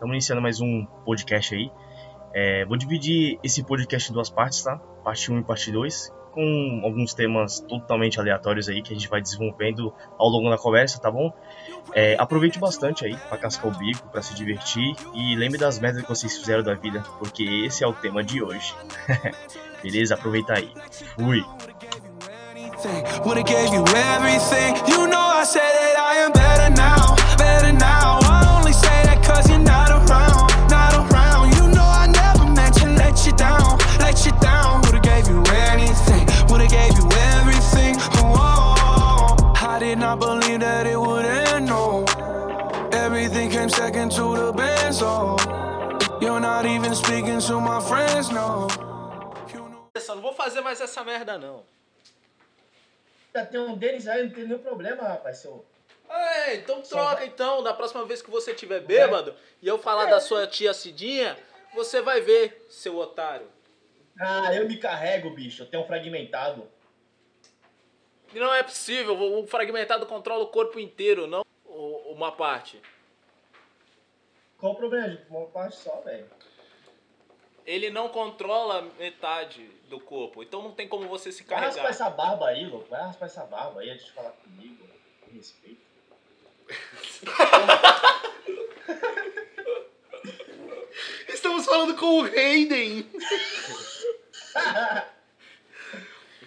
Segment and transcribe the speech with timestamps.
[0.00, 1.70] Estamos iniciando mais um podcast aí.
[2.32, 4.78] É, vou dividir esse podcast em duas partes, tá?
[5.04, 9.20] Parte 1 e parte 2, com alguns temas totalmente aleatórios aí que a gente vai
[9.20, 11.30] desenvolvendo ao longo da conversa, tá bom?
[11.92, 16.00] É, aproveite bastante aí para cascar o bico, para se divertir e lembre das metas
[16.00, 18.74] que vocês fizeram da vida, porque esse é o tema de hoje.
[19.84, 20.14] Beleza?
[20.14, 20.72] Aproveita aí.
[21.14, 21.44] Fui!
[23.26, 24.74] Would've gave you everything.
[24.90, 25.59] You know I said
[46.90, 48.66] Even speaking to my friends, no.
[50.08, 51.62] Não vou fazer mais essa merda, não.
[53.32, 55.38] Já tem um deles aí, não tem nenhum problema, rapaz.
[55.38, 55.64] Seu...
[56.08, 57.62] É, então troca então.
[57.62, 60.10] Da próxima vez que você tiver bêbado e eu falar É.
[60.10, 61.38] da sua tia Cidinha,
[61.72, 63.46] você vai ver, seu otário.
[64.18, 65.62] Ah, eu me carrego, bicho.
[65.62, 66.66] Eu tenho um fragmentado.
[68.34, 72.82] Não é possível, o fragmentado controla o corpo inteiro, não uma parte.
[74.58, 75.22] Qual o problema, gente?
[75.30, 76.39] Uma parte só, velho.
[77.70, 81.90] Ele não controla metade do corpo, então não tem como você se Vai raspar carregar.
[81.90, 82.88] essa barba aí, louco.
[82.90, 84.84] Vai raspar essa barba aí antes de falar comigo.
[85.20, 85.80] Com respeito.
[91.28, 93.08] Estamos falando com o Hayden.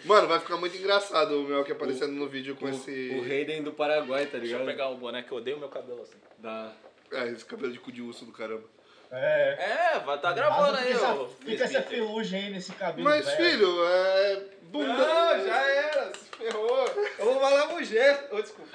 [0.03, 3.11] Mano, vai ficar muito engraçado o Mel que aparecendo no vídeo com esse.
[3.17, 4.65] O Hayden do Paraguai, tá Deixa eu ligado?
[4.65, 6.17] pegar o boné que eu odeio meu cabelo assim.
[6.39, 6.73] Da...
[7.13, 8.67] É, esse cabelo de cu de urso do caramba.
[9.15, 9.93] É.
[9.95, 13.37] É, vai tá gravando aí, essa, fica essa ferrugem aí nesse cabelo, Mas, velho.
[13.37, 14.43] filho, é.
[14.63, 14.87] Bunda.
[14.87, 16.87] Não, já era, se ferrou.
[17.19, 18.35] Eu vou falar pro gesto.
[18.35, 18.71] Ô, desculpa.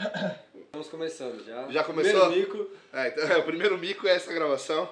[0.55, 1.69] Estamos começando já.
[1.69, 2.27] Já começou?
[2.27, 4.89] Primeiro mico, É, então, é, o primeiro mico é essa gravação.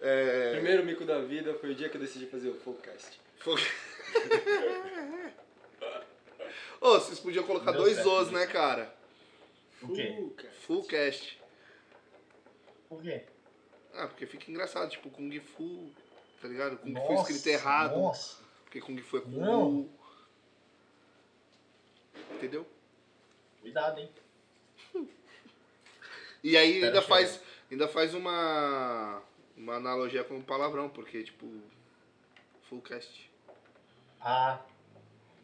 [0.00, 0.52] É.
[0.52, 3.20] primeiro mico da vida foi o dia que eu decidi fazer o Fullcast.
[3.40, 3.58] Fo-
[6.80, 8.90] Ô, vocês podiam colocar Deu dois certo, Os, deu né, cara?
[9.80, 10.14] Por quê?
[10.16, 10.56] Fullcast.
[10.66, 11.42] Full cast.
[12.88, 13.22] Por quê?
[13.94, 15.90] Ah, porque fica engraçado, tipo, Kung Fu,
[16.40, 16.78] tá ligado?
[16.78, 17.96] Kung Fu Nossa, escrito errado.
[17.96, 18.38] Nossa.
[18.64, 19.88] Porque Kung Fu é Kung Não.
[22.34, 22.66] Entendeu?
[23.60, 24.10] Cuidado, hein?
[26.42, 27.38] E aí Pera, ainda faz,
[27.70, 29.22] ainda faz uma,
[29.54, 31.46] uma analogia com o palavrão, porque, tipo,
[32.62, 33.30] full cast.
[34.18, 34.62] Ah,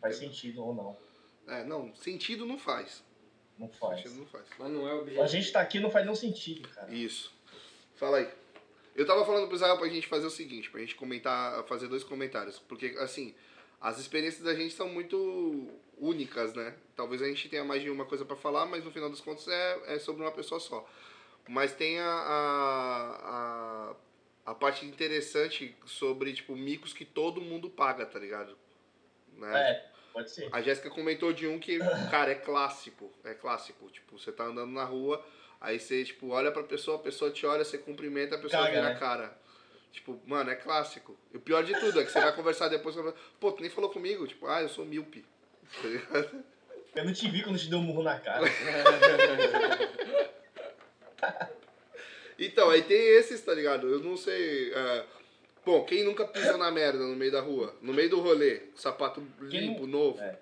[0.00, 0.96] faz sentido ou não.
[1.46, 3.04] É, não, sentido não faz.
[3.58, 4.02] Não faz.
[4.02, 4.46] Sentido não faz.
[4.58, 5.22] Mas não é o objetivo.
[5.22, 6.90] A gente tá aqui não faz nenhum sentido, cara.
[6.90, 7.35] Isso.
[7.96, 8.28] Fala aí.
[8.94, 12.02] Eu tava falando pro Israel pra gente fazer o seguinte, pra gente comentar, fazer dois
[12.02, 12.58] comentários.
[12.58, 13.34] Porque, assim,
[13.80, 15.68] as experiências da gente são muito
[15.98, 16.74] únicas, né?
[16.94, 19.46] Talvez a gente tenha mais de uma coisa pra falar, mas no final dos contos
[19.48, 20.88] é, é sobre uma pessoa só.
[21.48, 23.94] Mas tem a, a,
[24.46, 28.56] a, a parte interessante sobre, tipo, micos que todo mundo paga, tá ligado?
[29.34, 29.70] Né?
[29.70, 30.48] É, pode ser.
[30.52, 31.78] A Jéssica comentou de um que,
[32.10, 33.12] cara, é clássico.
[33.24, 33.90] É clássico.
[33.90, 35.24] Tipo, você tá andando na rua,
[35.60, 38.74] aí você, tipo, olha pra pessoa, a pessoa te olha, você cumprimenta, a pessoa Caga,
[38.74, 38.92] vira né?
[38.94, 39.38] a cara.
[39.92, 41.16] Tipo, mano, é clássico.
[41.32, 43.52] E o pior de tudo é que você vai conversar depois, você vai falar, pô,
[43.52, 44.26] tu nem falou comigo.
[44.26, 45.24] Tipo, ah, eu sou míope.
[45.82, 46.44] Tá ligado?
[46.94, 48.44] Eu não te vi quando te deu um murro na cara.
[52.38, 53.88] Então, aí tem esses, tá ligado?
[53.88, 54.72] Eu não sei.
[54.74, 55.04] é,
[55.64, 57.74] Bom, quem nunca pisou na merda no meio da rua?
[57.80, 60.20] No meio do rolê, sapato Quem limpo, não- novo.
[60.20, 60.38] É.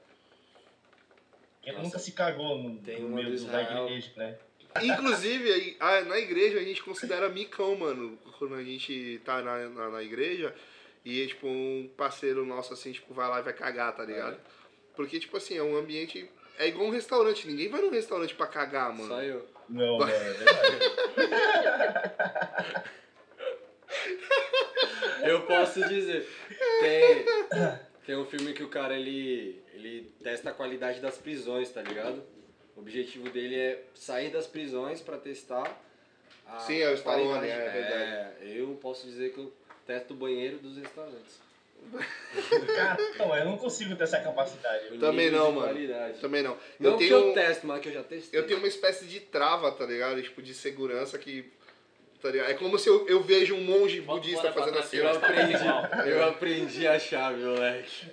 [1.63, 1.85] Quem Nossa.
[1.85, 4.37] nunca se cagou no, Tem no meio do da igreja, né?
[4.83, 8.19] Inclusive, aí, na igreja a gente considera micão, mano.
[8.39, 10.55] Quando a gente tá na, na, na igreja
[11.05, 14.37] e, tipo, um parceiro nosso, assim, tipo, vai lá e vai cagar, tá ligado?
[14.97, 16.29] Porque, tipo assim, é um ambiente...
[16.59, 17.47] É igual um restaurante.
[17.47, 19.09] Ninguém vai num restaurante pra cagar, mano.
[19.09, 19.47] Só eu.
[19.69, 20.79] Não, é verdade.
[25.25, 26.29] Eu posso dizer.
[26.81, 27.25] Tem,
[28.07, 32.23] tem um filme que o cara ele, ele testa a qualidade das prisões, tá ligado?
[32.77, 35.81] O objetivo dele é sair das prisões pra testar
[36.47, 37.61] a Sim, é o Stallone, qualidade.
[37.61, 38.35] é verdade.
[38.43, 39.53] É, eu posso dizer que eu
[39.87, 41.43] testo o banheiro dos restaurantes.
[42.75, 44.95] Cara, não, eu não consigo ter essa capacidade.
[44.95, 45.69] O Também não, mano.
[45.69, 46.19] Qualidade.
[46.19, 46.57] Também não.
[46.81, 48.39] Não eu que tenho, eu testo, mas que eu já testei.
[48.41, 50.23] eu tenho uma espécie de trava, tá ligado?
[50.23, 51.51] Tipo, de segurança que...
[52.25, 52.51] Tá ligado?
[52.51, 54.97] É como se eu, eu vejo um monge Bota budista fazendo assim.
[54.97, 55.53] Eu aprendi,
[56.07, 58.07] eu aprendi a chave, moleque.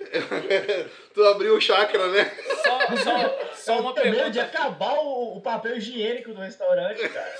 [1.14, 2.24] tu abriu o chakra, né?
[2.62, 4.58] Só, só, só uma tenho medo de pergunta.
[4.58, 7.34] acabar o, o papel higiênico do restaurante, cara.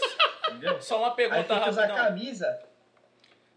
[0.48, 0.80] Entendeu?
[0.80, 1.94] Só uma Aí pergunta rapidão.
[1.94, 2.62] camisa.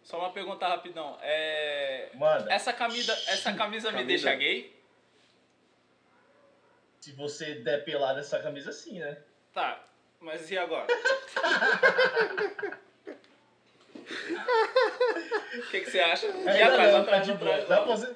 [0.03, 1.17] Só uma pergunta rapidão.
[1.21, 2.09] É.
[2.15, 2.51] Manda.
[2.51, 4.07] Essa camisa, essa camisa me Camisa.
[4.25, 4.77] deixa gay?
[6.99, 9.19] Se você der pelado essa camisa, sim, né?
[9.53, 9.81] Tá,
[10.19, 10.87] mas e agora?
[15.71, 16.27] que, que você acha?
[16.27, 17.67] E Ainda atrás, não, atrás, tá de atrás.
[17.67, 18.15] Dá pra você...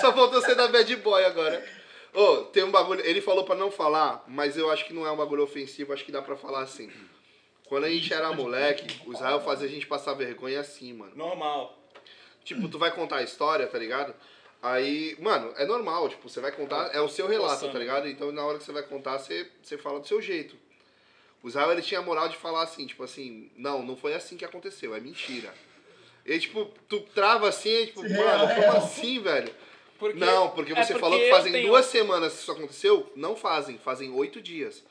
[0.00, 1.64] Só faltou ser da bad boy agora.
[2.12, 3.04] Ô, tem um bagulho.
[3.04, 6.04] Ele falou pra não falar, mas eu acho que não é um bagulho ofensivo, acho
[6.04, 6.90] que dá pra falar assim.
[7.66, 11.14] Quando a gente era moleque, o Israel fazia a gente passar vergonha assim, mano.
[11.14, 11.78] Normal.
[12.42, 14.14] Tipo, tu vai contar a história, tá ligado?
[14.62, 18.08] Aí, mano, é normal, tipo, você vai contar, é o seu relato, tá ligado?
[18.08, 20.56] Então na hora que você vai contar, você, você fala do seu jeito.
[21.42, 24.36] O Israel, ele tinha a moral de falar assim, tipo assim, não, não foi assim
[24.36, 25.52] que aconteceu, é mentira.
[26.26, 28.76] E tipo, tu trava assim, tipo, Real, mano, como real.
[28.78, 29.54] assim, velho?
[29.98, 33.12] Porque- Não, porque é você porque falou que fazem tenho- duas semanas que isso aconteceu.
[33.16, 34.84] Não fazem, fazem oito dias.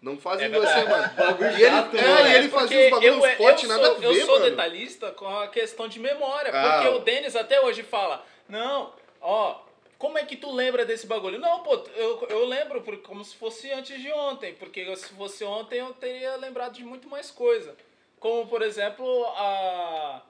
[0.00, 1.10] Não fazem É duas semanas.
[1.58, 3.98] E ele, chato, é, e ele fazia os bagulhos eu, fortes, eu nada sou, a
[3.98, 4.50] ver, Eu sou mano.
[4.50, 6.50] detalhista com a questão de memória.
[6.54, 6.82] Ah.
[6.82, 9.60] Porque o Denis até hoje fala, não, ó,
[9.98, 11.38] como é que tu lembra desse bagulho?
[11.40, 14.54] Não, pô, eu, eu lembro por- como se fosse antes de ontem.
[14.54, 17.76] Porque se fosse ontem eu teria lembrado de muito mais coisa.
[18.20, 20.22] Como, por exemplo, a...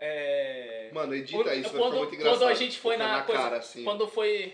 [0.00, 2.38] É, Mano, edita o- isso, vai ficar quando, muito engraçado.
[2.40, 3.84] quando a gente foi na, na coisa, cara, assim.
[3.84, 4.52] quando foi,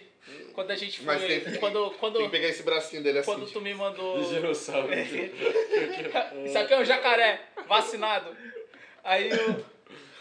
[0.53, 3.31] quando a gente foi, tem- quando, quando, Tem que pegar esse bracinho dele assim.
[3.33, 4.89] quando tu me mandou, Do dinossauro.
[6.45, 8.37] isso aqui é um jacaré, vacinado.
[9.03, 9.31] Aí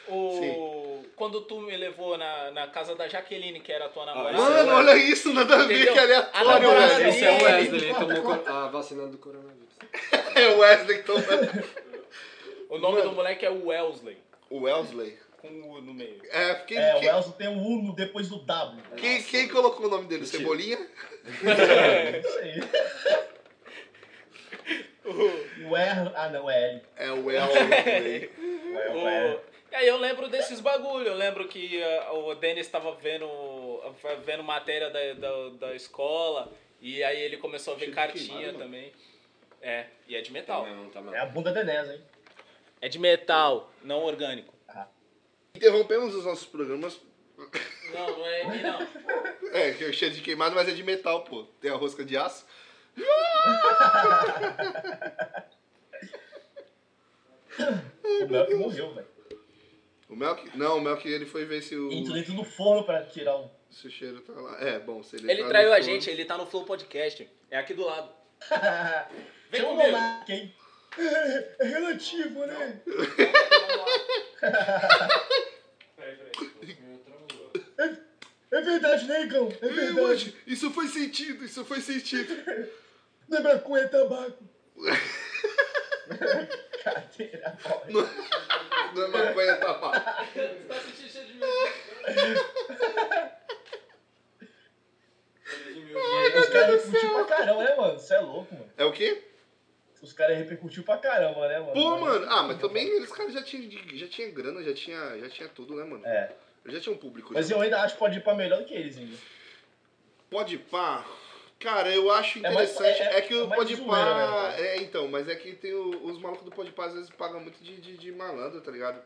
[0.08, 0.14] o.
[0.14, 0.87] o
[1.18, 4.38] quando tu me levou na, na casa da Jaqueline, que era a tua namorada.
[4.38, 7.08] Mano, Mano, olha isso, nada a ver, que A aleatório, velho.
[7.10, 7.44] Esse é o.
[7.44, 9.58] Wesley, ele tomou a vacina do coronavírus.
[10.38, 11.26] É o Wesley tomando.
[12.70, 13.10] o nome Mano.
[13.10, 14.18] do moleque é Wellesley,
[14.52, 15.18] O Wesley?
[15.42, 16.20] com o U no meio.
[16.30, 18.82] É, quem, É, o Elzo tem um U no- depois do W.
[18.98, 20.22] quem, quem colocou o nome dele?
[20.22, 20.38] Mentira.
[20.40, 20.78] Cebolinha?
[21.44, 22.62] É isso aí.
[25.70, 26.12] O R...
[26.16, 26.82] Ah, não, é L.
[26.98, 28.30] É o Wesley.
[28.38, 29.40] O L, O- é.
[29.78, 31.08] Aí eu lembro desses bagulho.
[31.08, 33.28] Eu lembro que ah, o Denis estava vendo,
[34.26, 36.52] vendo matéria da, da, da escola.
[36.82, 38.92] E aí ele começou a ver Cheio cartinha queimado, também.
[39.62, 40.68] É, e é de metal.
[40.68, 42.02] Não, tá É a bunda da Enéas, hein?
[42.80, 44.54] É de metal, não orgânico.
[45.56, 47.00] Interrompemos os nossos programas.
[47.94, 48.80] Não, não é não.
[49.52, 51.46] É, que é cheio de queimado, mas é de metal, pô.
[51.60, 52.46] Tem a rosca de aço.
[57.58, 59.08] O que morreu, velho.
[60.10, 60.58] O Melk?
[60.58, 63.50] Não, o Melk ele foi ver se o, Entrou dentro do forno pra tirar um.
[63.70, 64.58] se o cheiro tá lá.
[64.62, 67.30] É, bom, se ele Ele tá traiu a forno- gente, ele tá no Flow Podcast.
[67.52, 68.10] É aqui do lado.
[69.52, 69.92] Vem Chama o comigo.
[69.98, 70.56] Monark, hein?
[70.98, 72.82] É, é relativo, né?
[78.50, 79.50] É verdade, né, Igão?
[79.62, 80.36] É Ih, verdade.
[80.48, 82.34] Isso foi sentido, isso foi sentido.
[83.28, 84.42] Não é maconha, é tabaco.
[86.84, 88.08] Cadeira, boy.
[88.94, 90.00] Não é maconha, tá pá.
[90.00, 90.26] Tá
[90.80, 91.48] sentindo cheio de medo.
[96.40, 98.00] Os caras repercutiu pra caramba, né, mano?
[98.00, 98.72] Você é louco, mano.
[98.78, 99.24] É o quê?
[100.02, 101.74] Os caras repercutiu pra caramba, né, mano?
[101.74, 102.26] Pô, mano.
[102.30, 105.76] Ah, mas também eles caras já tinham já tinha grana, já tinha, já tinha tudo,
[105.76, 106.06] né, mano?
[106.06, 106.32] É.
[106.66, 107.34] Já tinha um público.
[107.34, 107.56] Mas já.
[107.56, 109.18] eu ainda acho que pode ir pra melhor do que eles ainda.
[110.30, 111.06] Pode pá.
[111.60, 113.02] Cara, eu acho É mais- interessante.
[113.02, 114.50] é- É, que é o zoeira, pá.
[114.52, 114.62] né?
[114.62, 117.40] É, então, mas é que tem o- os malucos do Pode pá às vezes pagam
[117.40, 119.02] muito de, de, de malandro, tá ligado?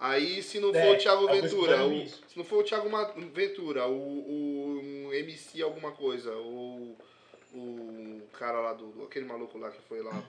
[0.00, 2.88] Aí se não for É, o Thiago alguns Ventura, o- se não for o Thiago
[2.90, 6.96] Ma- Ventura, o, o um MC alguma coisa, o,
[7.54, 10.22] o cara lá do, aquele maluco lá que foi lá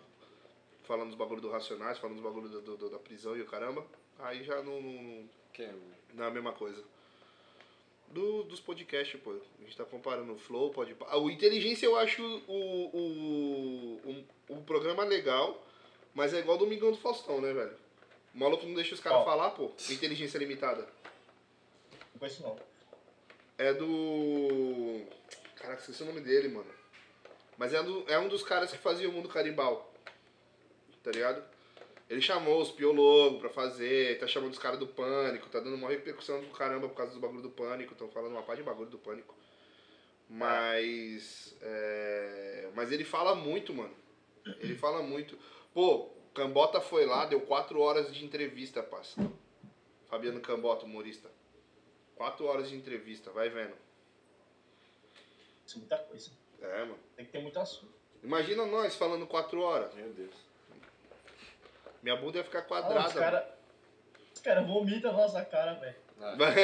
[0.86, 3.86] falando dos bagulho do Racionais, falando dos bagulho do, do- da prisão e o caramba,
[4.20, 5.74] aí já não, não, Quem é?
[6.16, 6.84] não é a mesma coisa.
[8.12, 9.32] Do, dos podcasts, pô.
[9.32, 10.96] A gente tá comparando o Flow, pode.
[11.14, 14.02] O Inteligência eu acho o, o,
[14.50, 15.64] o, o programa legal,
[16.14, 17.76] mas é igual o Domingão do Faustão, né, velho?
[18.34, 19.72] O maluco não deixa os caras falar, pô.
[19.90, 20.88] Inteligência Limitada.
[22.14, 22.58] Não conheço não.
[23.58, 25.02] É do.
[25.56, 26.72] Caraca, esqueci o nome dele, mano.
[27.58, 29.92] Mas é, do, é um dos caras que fazia o mundo carimbau.
[31.04, 31.44] Tá ligado?
[32.10, 35.90] Ele chamou os piologos pra fazer, tá chamando os caras do pânico, tá dando uma
[35.90, 38.90] repercussão do caramba por causa do bagulho do pânico, estão falando uma parte de bagulho
[38.90, 39.36] do pânico.
[40.28, 41.56] Mas.
[41.62, 43.94] é, Mas ele fala muito, mano.
[44.60, 45.38] Ele fala muito.
[45.72, 49.20] Pô, Cambota foi lá, deu quatro horas de entrevista, parça.
[50.08, 51.30] Fabiano Cambota, humorista.
[52.16, 53.76] Quatro horas de entrevista, vai vendo.
[55.66, 56.32] Isso é muita coisa.
[56.60, 57.00] É, mano.
[57.16, 57.94] Tem que ter muito assunto.
[58.24, 59.94] Imagina nós falando quatro horas.
[59.94, 60.49] Meu Deus.
[62.02, 63.20] Minha bunda ia ficar Ah, os quadrada.
[63.20, 63.44] caras.
[64.34, 65.96] Os caras vomitam na nossa cara, velho.
[66.22, 66.56] Ah, mano.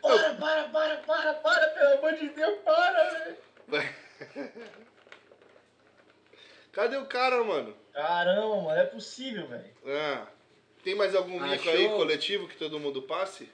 [0.00, 3.04] Para, para, para, para, para, pelo amor de Deus, para,
[3.68, 3.94] velho.
[6.72, 7.74] Cadê o cara, mano?
[7.92, 9.74] Caramba, mano, é possível, velho.
[9.86, 10.26] Ah,
[10.84, 11.72] tem mais algum mico Achou?
[11.72, 13.50] aí coletivo que todo mundo passe?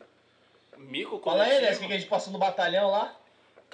[0.77, 1.81] Mico Fala aí, coletivo?
[1.81, 1.85] né?
[1.85, 3.17] O que a gente passou no batalhão lá?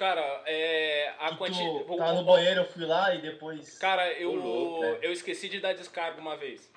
[0.01, 1.13] Cara, é.
[1.19, 1.83] A quantidade.
[1.85, 3.77] tu tava no banheiro, eu fui lá e depois.
[3.77, 4.97] Cara, eu, louco, né?
[5.03, 6.67] eu esqueci de dar descarga uma vez.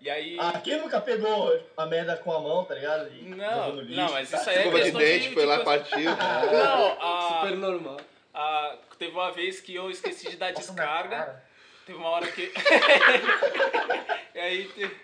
[0.00, 0.38] E aí.
[0.40, 3.12] Ah, quem nunca pegou a merda com a mão, tá ligado?
[3.12, 4.38] E Não, não, mas tá?
[4.38, 5.98] isso aí é Escova de questão dente, foi lá, de partiu.
[6.08, 8.00] Não, a, Super normal.
[8.32, 11.44] a- teve uma vez que eu esqueci de dar descarga.
[11.84, 12.50] Teve uma hora que.
[14.34, 14.64] e aí.
[14.68, 14.96] te-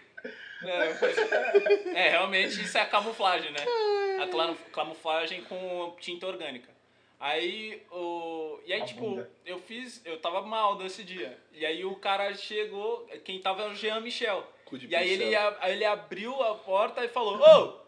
[0.62, 3.64] É, é, realmente isso é a camuflagem, né?
[4.20, 6.68] A camuflagem com tinta orgânica.
[7.18, 8.58] Aí o.
[8.64, 9.30] E aí, A tipo, bunda.
[9.44, 10.00] eu fiz.
[10.06, 11.38] Eu tava mal nesse dia.
[11.52, 13.06] E aí o cara chegou.
[13.24, 14.46] Quem tava era o Jean Michel.
[14.88, 17.80] E aí ele, aí ele abriu a porta e falou: Ô!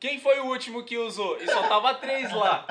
[0.00, 1.40] Quem foi o último que usou?
[1.42, 2.66] E só tava três lá.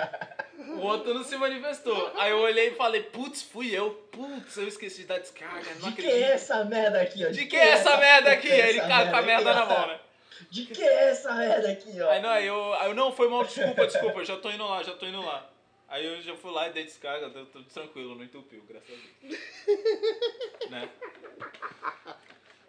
[0.67, 2.11] O outro não se manifestou.
[2.15, 3.91] Aí eu olhei e falei: Putz, fui eu.
[4.11, 5.69] Putz, eu esqueci de dar descarga.
[5.81, 6.23] Não De que acredito.
[6.23, 7.29] é essa merda aqui, ó?
[7.29, 8.47] De que é essa merda aqui?
[8.47, 9.99] de que é Aí ele essa ca- com a merda na mão, né?
[10.49, 12.09] De que é essa merda aqui, ó?
[12.09, 14.65] Aí não, aí eu, aí eu não, foi mal, desculpa, desculpa, eu já tô indo
[14.67, 15.47] lá, já tô indo lá.
[15.87, 18.93] Aí eu já fui lá e dei descarga, deu tudo tranquilo, não entupiu, graças a
[19.21, 19.39] Deus.
[20.71, 20.89] né?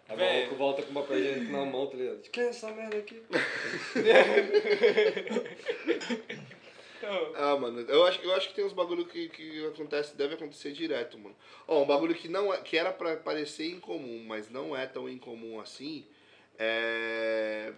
[0.07, 0.35] Aí o Véi.
[0.41, 2.21] maluco volta com o papel higiênico na mão, tá ligado?
[2.21, 3.23] De que é essa merda aqui?
[7.03, 10.35] Então, Ah, mano, eu acho, eu acho que tem uns bagulho que, que acontece, deve
[10.35, 11.35] acontecer direto, mano.
[11.67, 15.09] Ó, um bagulho que não é, que era pra parecer incomum, mas não é tão
[15.09, 16.05] incomum assim,
[16.57, 17.73] é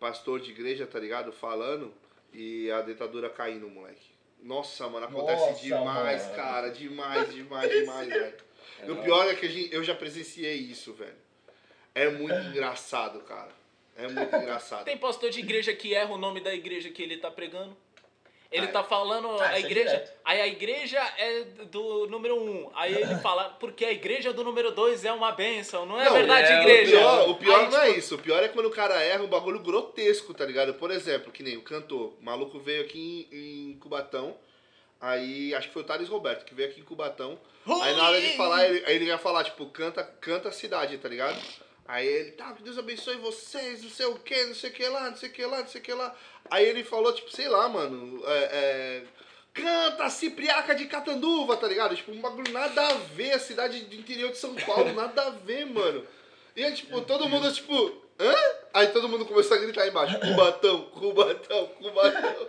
[0.00, 1.32] pastor de igreja, tá ligado?
[1.32, 1.94] Falando
[2.32, 4.14] e a dentadura caindo, moleque.
[4.42, 6.36] Nossa, mano, acontece Nossa, demais, mano.
[6.36, 8.36] cara, demais, demais, demais, velho.
[8.88, 11.16] O pior é que a gente, eu já presenciei isso, velho.
[11.94, 13.50] É muito engraçado, cara.
[13.96, 14.84] É muito engraçado.
[14.84, 17.76] Tem pastor de igreja que erra o nome da igreja que ele tá pregando.
[18.50, 19.90] Ele Ah, tá falando ah, a é igreja.
[19.90, 20.12] direto.
[20.24, 22.70] aí a igreja é do número um.
[22.74, 25.84] Aí ele fala, porque a igreja do número dois é uma bênção.
[25.84, 26.96] Não é Não, verdade, é, igreja?
[26.96, 28.14] O pior, o pior Aí, não é tipo, isso.
[28.14, 30.74] O pior é quando o cara erra um bagulho grotesco, tá ligado?
[30.74, 32.14] Por exemplo, que nem o cantor.
[32.20, 34.36] O maluco veio aqui em, em Cubatão.
[35.00, 37.38] Aí, acho que foi o Thales Roberto que veio aqui em Cubatão.
[37.82, 40.96] Aí na hora de falar, ele, aí ele ia falar, tipo, canta, canta a cidade,
[40.98, 41.36] tá ligado?
[41.88, 44.88] Aí ele, tá, que Deus abençoe vocês, não sei o que, não sei o que
[44.88, 46.14] lá, não sei o que lá, não sei o que lá.
[46.50, 49.02] Aí ele falou, tipo, sei lá, mano, é, é,
[49.54, 51.94] canta Cipriaca de Catanduva, tá ligado?
[51.94, 55.30] Tipo, um bagulho nada a ver, a cidade do interior de São Paulo, nada a
[55.30, 56.04] ver, mano.
[56.56, 58.34] E aí, tipo, todo mundo, tipo, hã?
[58.74, 62.48] Aí todo mundo começou a gritar aí embaixo, Cubatão, Cubatão, Cubatão.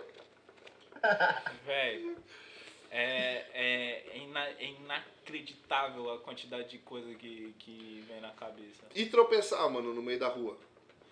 [1.64, 2.16] Véi,
[2.90, 8.84] é, é, é ina- é inacreditável a quantidade de coisa que, que vem na cabeça.
[8.94, 10.56] E tropeçar, mano, no meio da rua.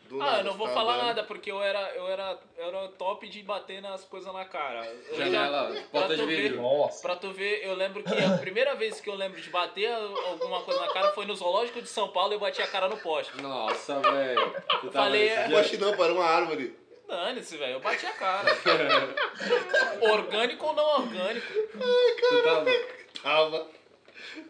[0.08, 1.06] Do Ah, nada, eu não vou tá falar andando.
[1.06, 4.86] nada, porque eu era, eu era, eu era top de bater nas coisas na cara.
[5.08, 6.62] Eu Janela, já- porta de tu ver- vidro.
[6.62, 7.02] Nossa.
[7.02, 10.62] Pra tu ver, eu lembro que a primeira vez que eu lembro de bater alguma
[10.62, 12.96] coisa na cara foi no Zoológico de São Paulo e eu bati a cara no
[12.98, 13.36] poste.
[13.42, 14.52] Nossa, velho.
[14.80, 15.48] Tu tava Falei, é-?
[15.50, 16.78] Poste não, para uma árvore.
[17.08, 18.48] Dane-se, velho, eu bati a cara.
[20.12, 21.52] orgânico ou não orgânico?
[21.52, 22.70] Tu tava...
[23.22, 23.76] Tava.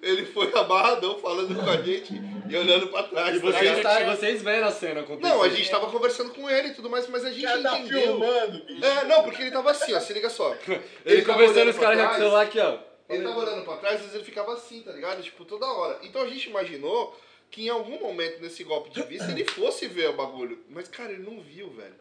[0.02, 2.12] Ele foi amarradão falando com a gente
[2.48, 3.36] e olhando pra trás.
[3.36, 5.28] E tá vocês, tá, vocês veram a cena acontecer.
[5.28, 8.02] Não, a gente tava conversando com ele e tudo mais, mas a gente tá entendeu.
[8.02, 8.84] filmando, bicho.
[8.84, 10.54] É, não, porque ele tava assim, ó, se liga só.
[11.04, 12.78] Ele, tava conversando os caras já com o celular aqui, ó.
[13.08, 15.22] Ele tava olhando pra trás, às vezes ele ficava assim, tá ligado?
[15.22, 16.00] Tipo, toda hora.
[16.02, 17.16] Então a gente imaginou
[17.50, 20.58] que em algum momento nesse golpe de vista ele fosse ver o bagulho.
[20.68, 21.94] Mas, cara, ele não viu, velho.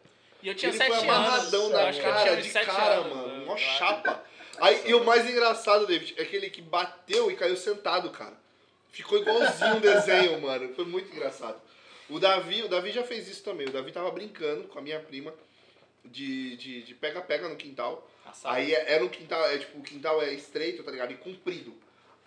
[0.46, 1.10] E eu tinha ele sete foi anos.
[1.28, 3.46] amarradão eu na acho cara, tinha de cara, anos, mano.
[3.48, 3.78] Mó acho.
[3.78, 4.24] chapa.
[4.62, 8.34] Aí, e o mais engraçado, David, é aquele que bateu e caiu sentado, cara.
[8.92, 10.74] Ficou igualzinho um desenho, mano.
[10.76, 11.60] Foi muito engraçado.
[12.10, 13.68] O Davi, o Davi já fez isso também.
[13.68, 15.34] O Davi tava brincando com a minha prima
[16.04, 18.08] de de de pega-pega no quintal.
[18.26, 18.54] Assado.
[18.56, 21.12] Aí é- era um quintal, é tipo, o quintal é estreito, tá ligado?
[21.12, 21.74] E comprido.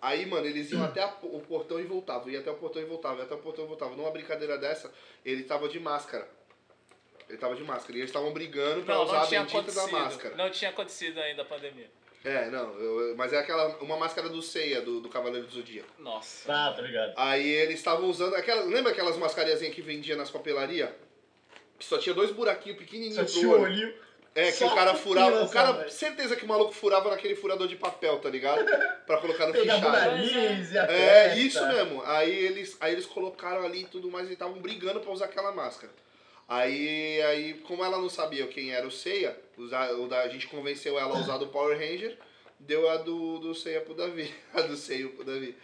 [0.03, 2.29] Aí, mano, eles iam até a- o portão e voltavam.
[2.31, 3.97] Ia até o portão e voltavam, ia até o portão e voltavam.
[3.97, 4.93] Numa brincadeira dessa,
[5.25, 6.29] ele tava de máscara.
[7.29, 7.93] Ele tava de máscara.
[7.97, 10.35] E eles estavam brigando pra Não, usar não a tinha bendita da máscara.
[10.37, 11.91] Não tinha acontecido ainda a pandemia.
[12.25, 15.89] É, não, eu- mas é aquela, uma máscara do Ceia, do, do Cavaleiro do Zodíaco.
[15.99, 16.53] Nossa.
[16.53, 17.13] Ah, tá ligado.
[17.17, 18.65] Aí eles estavam usando aquela.
[18.65, 20.91] Lembra aquelas mascarinhas que vendia nas papelarias?
[21.79, 23.73] Que só tinha dois buraquinhos Só pequenininhos tinha pro o olho.
[23.73, 23.95] olhinho.
[24.35, 25.43] É, que Só o cara furava.
[25.45, 28.65] O cara, certeza que o maluco furava naquele furador de papel, tá ligado?
[29.07, 29.89] Pra colocar no fichário.
[30.91, 31.39] É, testa.
[31.41, 32.03] isso mesmo.
[32.05, 35.53] Aí eles, aí eles colocaram ali e tudo mais e estavam brigando pra usar aquela
[35.53, 35.93] máscara.
[36.49, 39.39] Aí, aí, como ela não sabia quem era o Seiya,
[40.25, 42.17] a gente convenceu ela a usar do Power Ranger,
[42.59, 44.35] deu a do, do Seiya pro Davi.
[44.55, 45.55] A do Seiya pro Davi.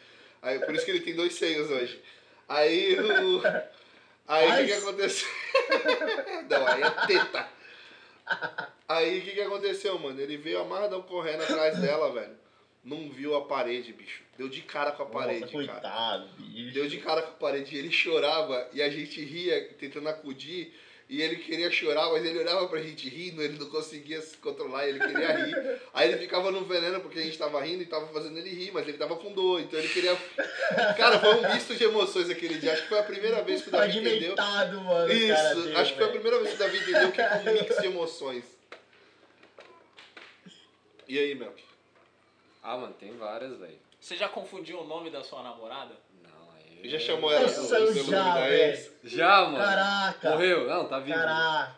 [0.43, 2.03] Aí, por isso que ele tem dois Seios hoje.
[2.47, 3.43] Aí o.
[4.29, 5.29] Aí o que, que aconteceu?
[6.49, 7.49] não, aí é teta.
[8.88, 10.21] Aí o que, que aconteceu, mano?
[10.21, 12.37] Ele veio amarradão correndo atrás dela, velho.
[12.85, 14.23] Não viu a parede, bicho.
[14.37, 15.81] Deu de cara com a parede, Nossa, cara.
[15.81, 16.75] coitado, bicho.
[16.75, 20.73] Deu de cara com a parede e ele chorava e a gente ria, tentando acudir.
[21.09, 24.88] e ele queria chorar, mas ele olhava pra gente rindo, ele não conseguia se controlar,
[24.88, 25.81] ele queria rir.
[25.95, 28.71] Aí ele ficava no veneno porque a gente tava rindo e tava fazendo ele rir,
[28.73, 30.17] mas ele tava com dor, então ele queria.
[30.97, 32.73] Cara, foi um misto de emoções aquele dia.
[32.73, 34.35] Acho que foi a primeira vez que o Davi entendeu.
[34.37, 35.12] Mano.
[35.12, 37.35] Isso, cara deu, acho que foi a primeira vez que o Davi entendeu que é
[37.35, 38.45] um mix de emoções.
[41.07, 41.55] E aí, Mel?
[42.66, 43.78] Ah, mano, tem várias, velho.
[44.00, 45.94] Você já confundiu o nome da sua namorada?
[46.23, 46.88] Não, aí.
[46.88, 48.54] Já chamou ela Nossa, pelo eu nome da velho.
[48.54, 48.90] ex?
[49.04, 49.59] Já, mano.
[49.59, 50.30] Caraca.
[50.30, 50.66] Morreu?
[50.66, 51.18] Não, tá vivo.
[51.18, 51.75] Caraca.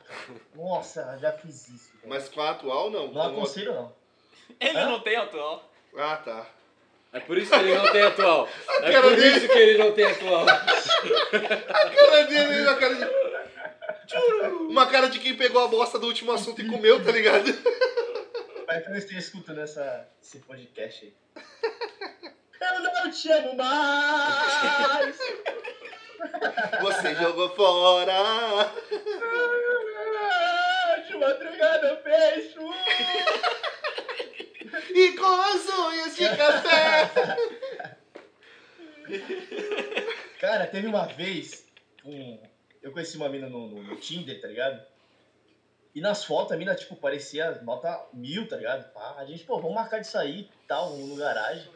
[0.54, 1.90] Nossa, já fiz isso.
[1.96, 2.08] velho.
[2.08, 3.08] Mas com a atual, não?
[3.12, 3.92] Não a- aconselho, não.
[4.60, 4.86] Ele Hã?
[4.86, 5.68] não tem atual.
[5.98, 6.46] Ah, tá.
[7.12, 8.48] É por isso que ele não tem atual.
[8.68, 9.36] É cara por dele.
[9.38, 10.44] isso que ele não tem atual.
[10.48, 13.26] A cara dele, a cara de...
[14.70, 17.46] Uma cara de quem pegou a bosta do último assunto e comeu, tá ligado?
[18.66, 21.14] Vai que eu esteja escutando essa, esse podcast aí.
[22.58, 25.18] Eu não te amo mais.
[26.82, 28.72] Você jogou fora.
[31.06, 32.58] De madrugada eu fecho.
[34.92, 37.08] E com as unhas de café.
[40.40, 41.64] Cara, teve uma vez,
[42.04, 42.40] um,
[42.82, 44.84] eu conheci uma mina no, no, no Tinder, tá ligado?
[45.96, 48.92] E nas fotos a mina, tipo, parecia nota mil, tá ligado?
[48.92, 51.66] Pá, a gente, pô, vamos marcar de sair e tal, no garagem.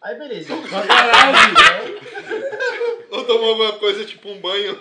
[0.00, 0.52] Aí, beleza.
[0.56, 1.54] Na garagem?
[3.08, 4.76] Ou tomou alguma coisa, tipo um banho.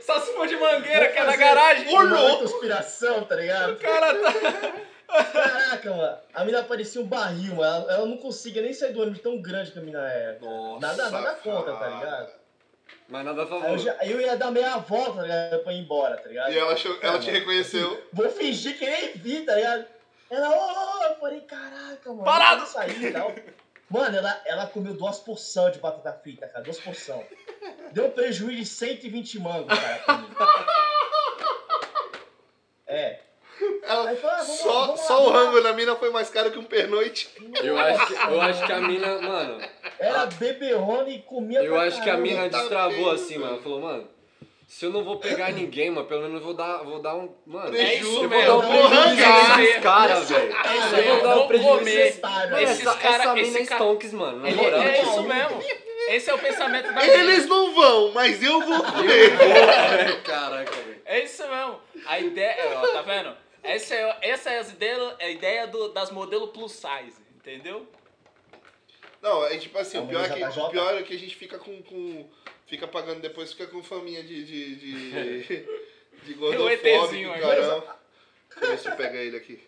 [0.00, 1.94] Só se for de mangueira, que é na garagem.
[1.94, 3.74] Uma conspiração, tá ligado?
[3.74, 5.24] O cara tá.
[5.30, 6.18] Caraca, mano.
[6.32, 7.84] A mina parecia um barril, mano.
[7.84, 10.38] Ela, ela não conseguia nem sair do ônibus tão grande que a mina é.
[10.40, 12.41] Nossa, Nada, nada contra, tá ligado?
[13.08, 13.78] Mas nada a Aí eu, favor.
[13.78, 15.62] já- eu ia dar meia volta, tá ligado?
[15.64, 16.52] Pra ir embora, tá ligado?
[16.52, 17.38] E ela, achou- ela Ah, te mano.
[17.38, 18.02] reconheceu.
[18.12, 19.86] Vou fingir que nem vi, tá ligado?
[20.30, 22.24] Ela, ô, ô, eu falei, caraca, mano.
[22.24, 22.66] Parado!
[22.66, 23.34] sair e tal.
[23.90, 26.64] Mano, ela, ela comeu duas porções de batata frita, cara.
[26.64, 27.26] Duas porções.
[27.92, 30.02] Deu um prejuízo de 120 mangos, cara.
[32.86, 33.18] É.
[33.82, 35.44] Ela- falou, ah, vamos só vamos lá, só o vamos lá.
[35.44, 37.28] rango na mina foi mais caro que um pernoite.
[37.62, 39.60] Eu acho, que, eu acho que a mina, mano,
[40.02, 43.54] Era beberrona e comia eu acho que a mina destravou assim, mano.
[43.54, 44.08] Ela falou, mano,
[44.66, 47.28] se eu não vou pegar ninguém, mano, pelo menos eu vou dar, vou dar um.
[47.46, 48.46] Mano, É isso eu vou mesmo.
[48.46, 49.58] dar um Vou prejuízo arrancar.
[49.58, 50.52] nesses caras, velho.
[50.56, 51.94] É isso Eu vou dar um Vou prejuízo comer.
[52.04, 52.62] nesses Mano, né?
[52.62, 54.38] Esses essa, cara- essa mina esse é cara- stonks, mano.
[54.40, 54.80] Na Ele- moral.
[54.82, 55.62] é isso mesmo.
[56.08, 60.22] Esse é o pensamento da Eles não vão, mas eu vou comer.
[60.24, 61.02] Caraca, velho.
[61.04, 61.78] É isso mesmo.
[62.06, 63.36] A ideia, ó, tá vendo?
[63.62, 67.86] Essa é, essa é as ideias, a ideia do, das modelos plus size, entendeu?
[69.22, 71.36] Não, é tipo assim, É o pior é, que, o pior é que a gente
[71.36, 71.80] fica com.
[71.82, 72.28] com
[72.66, 74.44] fica pagando depois, fica com faminha de.
[74.44, 74.74] de.
[74.76, 75.66] de,
[76.26, 77.96] de gordofóbico, caramba.
[78.50, 79.60] Deixa eu ver se eu pega ele aqui.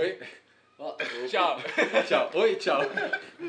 [0.00, 0.18] Oi.
[1.28, 1.58] Tchau.
[2.08, 2.30] Tchau.
[2.34, 2.80] Oi, tchau.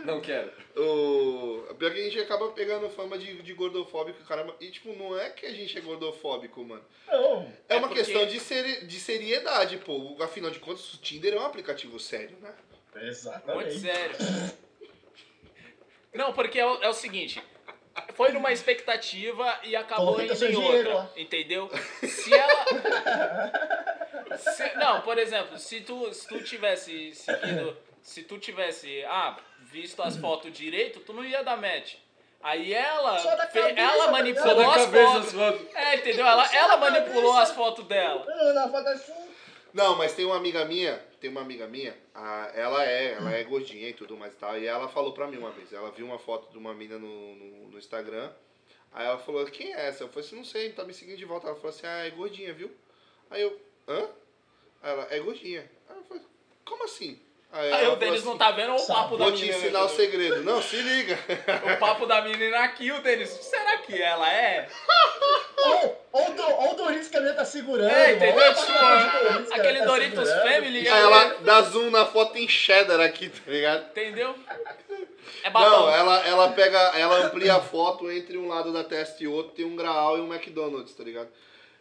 [0.05, 0.51] Não quero.
[0.75, 4.53] O pior é que a gente acaba pegando fama de, de gordofóbico, caramba.
[4.59, 6.83] E tipo, não é que a gente é gordofóbico, mano.
[7.07, 7.43] Não.
[7.69, 10.17] É, É uma porque- questão de, seri de seriedade, pô.
[10.21, 12.53] Afinal de contas, o Tinder é um aplicativo sério, né?
[12.93, 13.79] Muito Exatamente.
[13.79, 14.15] sério.
[16.13, 17.41] Não, porque é o, é o seguinte.
[18.15, 21.11] Foi numa expectativa e acabou indo em dinheiro outra.
[21.19, 21.69] Entendeu?
[22.03, 22.65] Se ela.
[24.37, 27.77] se- não, por exemplo, se tu, se tu tivesse seguido.
[28.01, 31.95] Se tu tivesse, ah, visto as fotos direito, tu não ia dar match.
[32.41, 33.19] Aí ela.
[33.19, 35.27] Só da fe- cabeça, ela tá manipulou as fotos.
[35.27, 35.75] as fotos.
[35.75, 36.25] É, entendeu?
[36.25, 37.51] Ela, ela manipulou cabeça.
[37.51, 38.25] as fotos dela.
[38.71, 39.13] Foto assim.
[39.73, 43.43] Não, mas tem uma amiga minha, tem uma amiga minha, a- ela é, ela é
[43.43, 46.05] gordinha e tudo mais e tal, e ela falou pra mim uma vez, ela viu
[46.05, 48.31] uma foto de uma mina no, no, no Instagram,
[48.91, 50.03] aí ela falou, quem é essa?
[50.03, 51.47] Eu falei assim, não sei, tá me seguindo de volta.
[51.47, 52.69] Ela falou assim, ah, é gordinha, viu?
[53.29, 54.09] Aí eu, hã?
[54.81, 55.69] Aí ela, é gordinha.
[55.87, 56.23] Aí eu falei,
[56.65, 57.21] como assim?
[57.53, 59.57] Aí ela o Denis assim, não tá vendo o papo da Vou te menina.
[59.57, 60.41] ensinar o segredo.
[60.43, 61.19] Não, se liga.
[61.75, 63.29] O papo da menina aqui, o Denis.
[63.29, 64.67] Será que ela é?
[65.83, 67.89] Ou ou do- ou o Doritos que a menina tá segurando.
[67.89, 68.43] É, entendeu?
[68.49, 70.53] A Tipo, Doritos ela aquele tá Doritos segurando.
[70.53, 70.79] Family.
[70.89, 73.89] Aí ela dá zoom na foto em cheddar aqui, tá ligado?
[73.91, 74.35] Entendeu?
[75.43, 79.27] É Não, ela, ela pega, ela amplia a foto entre um lado da testa e
[79.27, 81.29] outro, tem um graal e um McDonald's, tá ligado?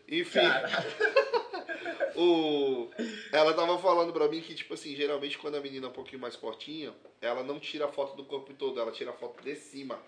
[0.08, 0.40] Enfim,
[2.16, 2.88] o,
[3.32, 6.20] ela tava falando pra mim que, tipo assim, geralmente quando a menina é um pouquinho
[6.20, 9.54] mais fortinha, ela não tira a foto do corpo todo, ela tira a foto de
[9.56, 9.98] cima.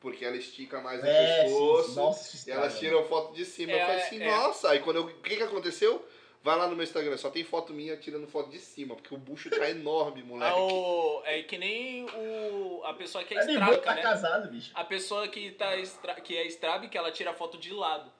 [0.00, 1.96] Porque ela estica mais o É, sim, pescoço sim.
[1.96, 3.72] Nossa, isso e elas tiram foto de cima.
[3.72, 4.26] eu É, falei assim, é.
[4.26, 5.04] nossa, aí quando eu.
[5.04, 6.04] O que que aconteceu?
[6.42, 9.18] Vai lá no meu Instagram, só tem foto minha tirando foto de cima, porque o
[9.18, 10.58] bucho tá enorme, É, moleque.
[10.58, 14.00] o, é que nem o, a pessoa que é É estraca, tá né?
[14.00, 14.70] casado, bicho.
[14.74, 18.10] A pessoa que, tá estra, que é estrabe, que ela tira foto de lado.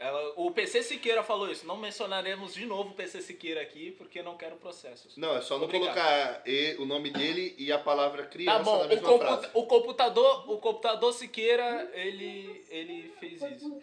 [0.00, 1.66] Ela, o PC Siqueira falou isso.
[1.66, 5.16] Não mencionaremos de novo o PC Siqueira aqui, porque não quero processos.
[5.16, 5.92] Não, é só não Obrigado.
[5.92, 9.36] colocar e- o nome dele e a palavra criança Tá bom, na o, mesma computa-
[9.38, 9.50] frase.
[9.54, 13.80] o computador, o computador Siqueira, ele, ele fez isso.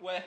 [0.00, 0.24] Ué.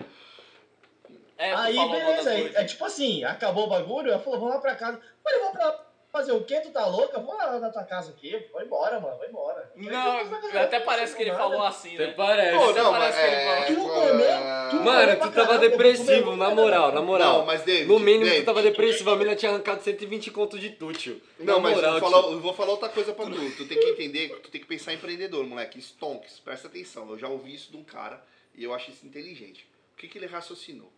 [1.35, 2.29] É, Aí, beleza.
[2.29, 2.55] aí, gordinhas.
[2.55, 5.01] É tipo assim, acabou o bagulho, ela falou, vamos lá pra casa.
[5.23, 5.82] Falei, vamos pra
[6.13, 6.61] fazer o quê?
[6.61, 7.19] Tu tá louca?
[7.19, 8.39] Vamos lá na tua casa aqui.
[8.53, 9.71] Vai embora, mano, vai embora.
[9.75, 12.13] Não, até parece que ele falou assim, Até né?
[12.13, 12.57] parece.
[12.57, 13.65] Pô, Até não, parece mas que ele é...
[13.65, 17.39] Tu comeu, tu Mano, tu tava depressivo, na moral, na moral.
[17.39, 20.59] Não, mas David, No mínimo David, tu tava depressivo, a mina tinha arrancado 120 conto
[20.59, 21.19] de tútil.
[21.39, 23.55] Não, Na mas moral, eu, vou falar, eu vou falar outra coisa pra tu.
[23.57, 25.81] Tu tem que entender, tu tem que pensar empreendedor, moleque.
[25.81, 27.09] Stonks, presta atenção.
[27.09, 28.23] Eu já ouvi isso de um cara
[28.53, 29.67] e eu acho isso inteligente.
[29.93, 30.91] O que, que ele raciocinou?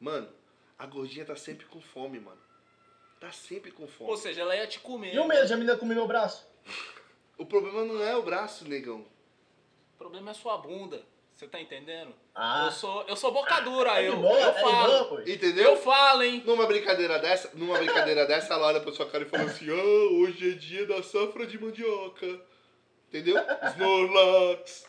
[0.00, 0.28] Mano,
[0.78, 2.38] a gordinha tá sempre com fome, mano.
[3.22, 4.10] Tá sempre com fome.
[4.10, 5.14] Ou seja, ela ia te comer.
[5.14, 6.44] E o medo de a menina comer meu braço?
[7.38, 9.06] O problema não é o braço, negão.
[9.94, 11.00] O problema é sua bunda.
[11.32, 12.12] Você tá entendendo?
[12.34, 15.04] Ah, Eu sou, eu sou boca dura, é eu, boa, eu é boa, falo.
[15.04, 15.20] pô.
[15.20, 15.70] Entendeu?
[15.70, 16.42] Eu falo, hein?
[16.44, 20.12] Numa brincadeira dessa, numa brincadeira dessa, ela olha pra sua cara e fala assim: Ah,
[20.20, 22.26] hoje é dia da safra de mandioca.
[23.08, 23.36] Entendeu?
[23.72, 24.84] Snorlax.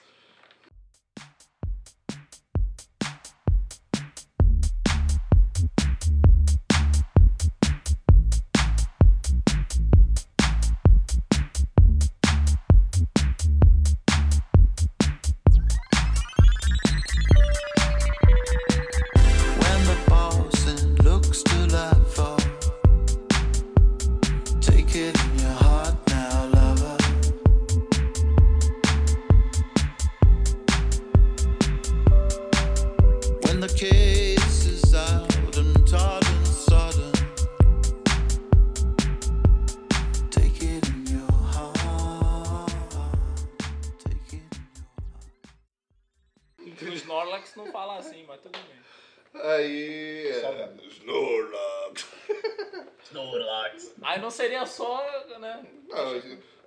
[49.33, 50.27] Aí.
[50.27, 50.69] é.
[50.89, 52.07] Snorlax.
[53.05, 53.95] Snorlax.
[54.01, 55.03] Aí não seria só,
[55.39, 55.65] né?
[55.89, 56.21] Não,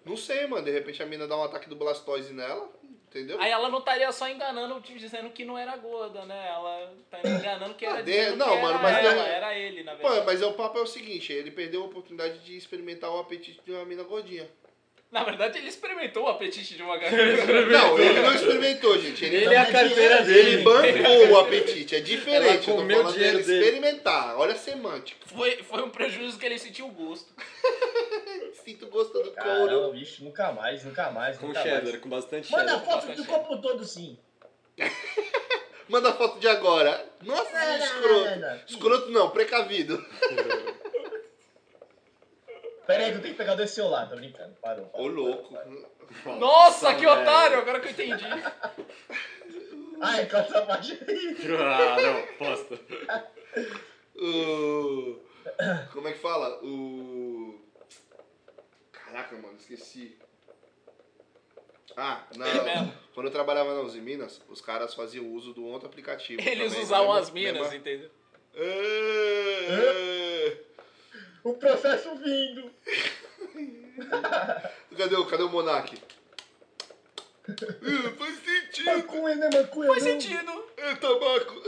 [0.05, 0.65] não sei, mano.
[0.65, 2.69] De repente a mina dá um ataque do Blastoise nela.
[3.09, 3.41] Entendeu?
[3.41, 6.49] Aí ela não estaria só enganando, dizendo que não era gorda, né?
[6.49, 9.95] Ela tá enganando que era de- não, que mano, era mas ela, era ele, na
[9.95, 10.27] verdade.
[10.27, 13.61] mas é o papo é o seguinte: ele perdeu a oportunidade de experimentar o apetite
[13.65, 14.51] de uma mina gordinha.
[15.17, 17.17] Na verdade, ele experimentou o apetite de uma garota.
[17.71, 19.25] Não, ele não experimentou, gente.
[19.25, 20.51] Ele, Ele é a Tá carteira dinheiro, dele.
[20.57, 21.97] ele bancou o apetite.
[21.97, 22.45] É diferente.
[22.45, 23.65] Ela Eu tô comeu o falando dinheiro dele dele.
[23.65, 24.39] experimentar.
[24.39, 25.19] Olha a semântica.
[25.35, 27.33] Foi, foi um prejuízo que ele sentiu o gosto.
[28.63, 29.35] Sinto gosto do couro.
[29.35, 31.97] Caramba, bicho, nunca mais, nunca mais, Com nunca cheddar, mais.
[31.97, 32.85] com bastante Manda cheddar.
[32.85, 34.19] foto do copo todo, sim.
[35.89, 37.03] Manda foto de agora.
[37.23, 38.25] Nossa, escroto.
[38.25, 38.57] não, não.
[38.69, 40.05] Escroto não, precavido.
[42.87, 44.55] Pera aí eu tenho que pegar dois celular, tô brincando.
[44.63, 45.07] Parou, parou.
[45.07, 45.55] Ô, louco.
[46.39, 47.21] Nossa, que velho.
[47.21, 47.59] otário!
[47.59, 48.25] Agora que eu entendi.
[50.01, 51.37] Ai, corta essa parte aí.
[51.59, 52.79] Ah, não, posta.
[54.15, 55.19] O...
[55.93, 56.63] Como é que fala?
[56.63, 57.61] O.
[58.93, 60.17] Caraca, mano, esqueci.
[61.97, 62.47] Ah, na...
[62.47, 66.43] É quando eu trabalhava na Uzi Minas, os caras faziam uso do outro aplicativo.
[66.43, 67.23] Eles também, usavam lembra?
[67.23, 67.77] as minas, Lembra?
[67.77, 68.11] entendeu?
[68.55, 69.97] É...
[71.47, 72.69] O processo vindo.
[74.97, 75.97] Cadê, o- cadê o Monark?
[78.19, 78.97] Faz sentido.
[78.97, 79.91] Maconha, né, maconha?
[79.91, 80.21] Faz não.
[80.21, 80.65] sentido.
[80.77, 81.63] É tabaco.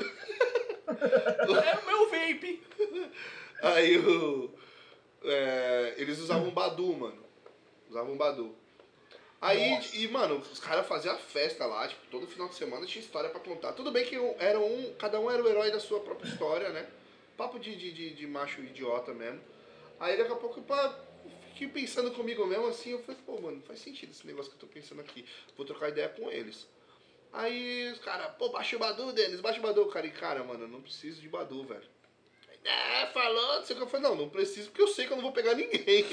[0.89, 2.61] É o meu vape.
[3.63, 4.51] Aí o.
[5.23, 7.23] é, eles usavam Badu, mano.
[7.89, 8.57] Usavam Badu.
[9.41, 9.97] Aí, Nossa.
[9.97, 13.31] e, mano, os caras faziam a festa lá, tipo, todo final de semana tinha história
[13.31, 13.73] pra contar.
[13.75, 14.93] Tudo bem que era um.
[14.99, 16.85] Cada um era o herói da sua própria história, né?
[17.37, 19.41] Papo de, de, de, de macho idiota mesmo.
[20.01, 20.97] Aí daqui a pouco, pá,
[21.49, 24.61] fiquei pensando comigo mesmo assim, eu falei, pô, mano, faz sentido esse negócio que eu
[24.61, 25.25] tô pensando aqui.
[25.57, 26.69] Vou trocar ideia com eles.
[27.33, 29.87] Aí os caras, pô, baixa o Badu, Denis, baixa o Badu.
[29.87, 31.99] Cara, e cara, mano, eu não preciso de Badu, velho.
[32.65, 35.13] É, falou, não sei o que eu falei, não, não preciso porque eu sei que
[35.13, 36.05] eu não vou pegar ninguém.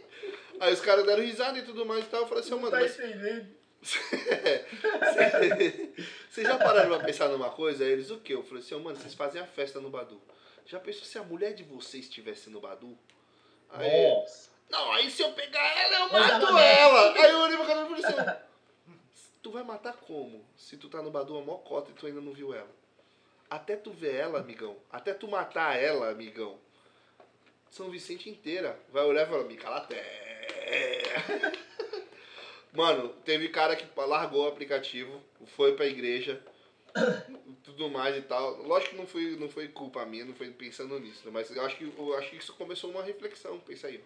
[0.60, 2.22] Aí os caras deram risada e tudo mais e tal.
[2.22, 3.64] Eu falei assim, Não mano, tá mas entendendo.
[6.30, 7.84] vocês já pararam pra pensar numa coisa?
[7.84, 8.34] Aí eles, o quê?
[8.34, 10.20] Eu falei assim, mano, vocês fazem a festa no Badu.
[10.66, 12.98] Já pensou se a mulher de vocês estivesse no Badu?
[13.70, 14.50] Aí, Nossa.
[14.70, 17.12] não, aí se eu pegar ela, eu Mas mato ela ela.
[17.12, 18.40] Aí eu olhei pra cara e falei assim,
[19.42, 20.44] tu vai matar como?
[20.56, 22.70] Se tu tá no Badu a mocota e tu ainda não viu ela.
[23.50, 24.76] Até tu ver ela, amigão.
[24.90, 26.58] Até tu matar ela, amigão.
[27.70, 28.78] São Vicente inteira.
[28.90, 30.02] Vai olhar e falar, me cala até.
[32.72, 35.22] Mano, teve cara que largou o aplicativo,
[35.56, 36.42] foi pra igreja,
[37.64, 38.62] tudo mais e tal.
[38.62, 41.76] Lógico que não foi, não foi culpa minha, não foi pensando nisso, mas eu acho
[41.76, 44.02] que, eu acho que isso começou uma reflexão, pensa aí.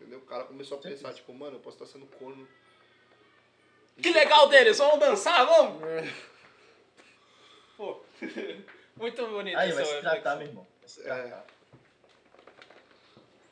[0.00, 0.18] Entendeu?
[0.18, 2.46] O cara começou a pensar, tipo, mano, eu posso estar sendo corno.
[4.00, 5.82] Que legal deles, vamos dançar, vamos?
[7.76, 8.00] Pô.
[8.96, 10.38] Muito bonito Aí, vai se tratar, reflexão.
[10.38, 10.66] meu irmão.
[10.80, 11.42] Vai se É.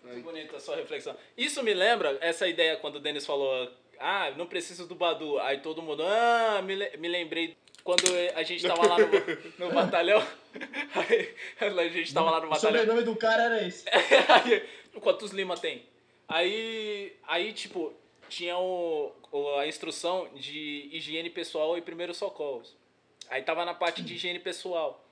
[0.03, 1.16] Muito bonita a sua reflexão.
[1.37, 5.38] Isso me lembra essa ideia quando o Denis falou, ah, não preciso do Badu.
[5.40, 8.03] Aí todo mundo, ah, me, le- me lembrei quando
[8.35, 10.21] a gente tava lá no, no batalhão.
[10.95, 12.81] Aí, a gente tava lá no O batalhão.
[12.81, 13.85] sobrenome do cara era esse.
[13.90, 14.62] Aí,
[15.01, 15.85] Quantos Lima tem?
[16.29, 17.93] Aí, aí tipo,
[18.29, 22.77] tinha o, o- a instrução de higiene pessoal e primeiros socorros.
[23.29, 25.05] Aí tava na parte de higiene pessoal.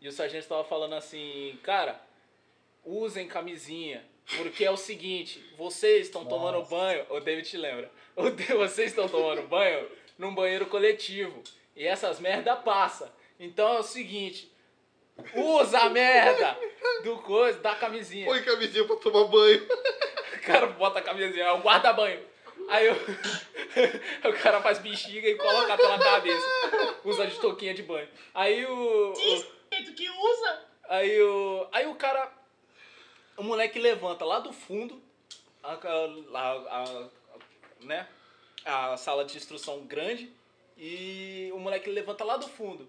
[0.00, 2.00] E o sargento tava falando assim, cara,
[2.84, 4.04] usem camisinha.
[4.36, 9.08] Porque é o seguinte, vocês estão tomando banho, o David te lembra, o vocês estão
[9.08, 11.42] tomando banho num banheiro coletivo.
[11.80, 13.10] E essas merda passa.
[13.38, 14.52] Então é o seguinte,
[15.34, 16.54] usa a merda
[17.02, 18.26] do coisa, da camisinha.
[18.26, 19.66] Põe camisinha pra tomar banho.
[20.36, 22.22] O cara bota a camisinha, é o guarda-banho.
[22.68, 22.92] Aí o,
[24.28, 26.46] o cara faz bexiga e coloca pela cabeça.
[27.02, 28.08] Usa de touquinha de banho.
[28.34, 29.12] Aí o.
[29.12, 29.14] o
[29.72, 30.60] Jeito que usa.
[30.86, 31.66] aí o.
[31.72, 32.30] Aí o cara.
[33.38, 35.02] O moleque levanta lá do fundo.
[35.62, 37.08] A, a, a- a-
[37.80, 38.06] né?
[38.66, 40.30] A sala de instrução grande.
[40.82, 42.88] E o moleque levanta lá do fundo.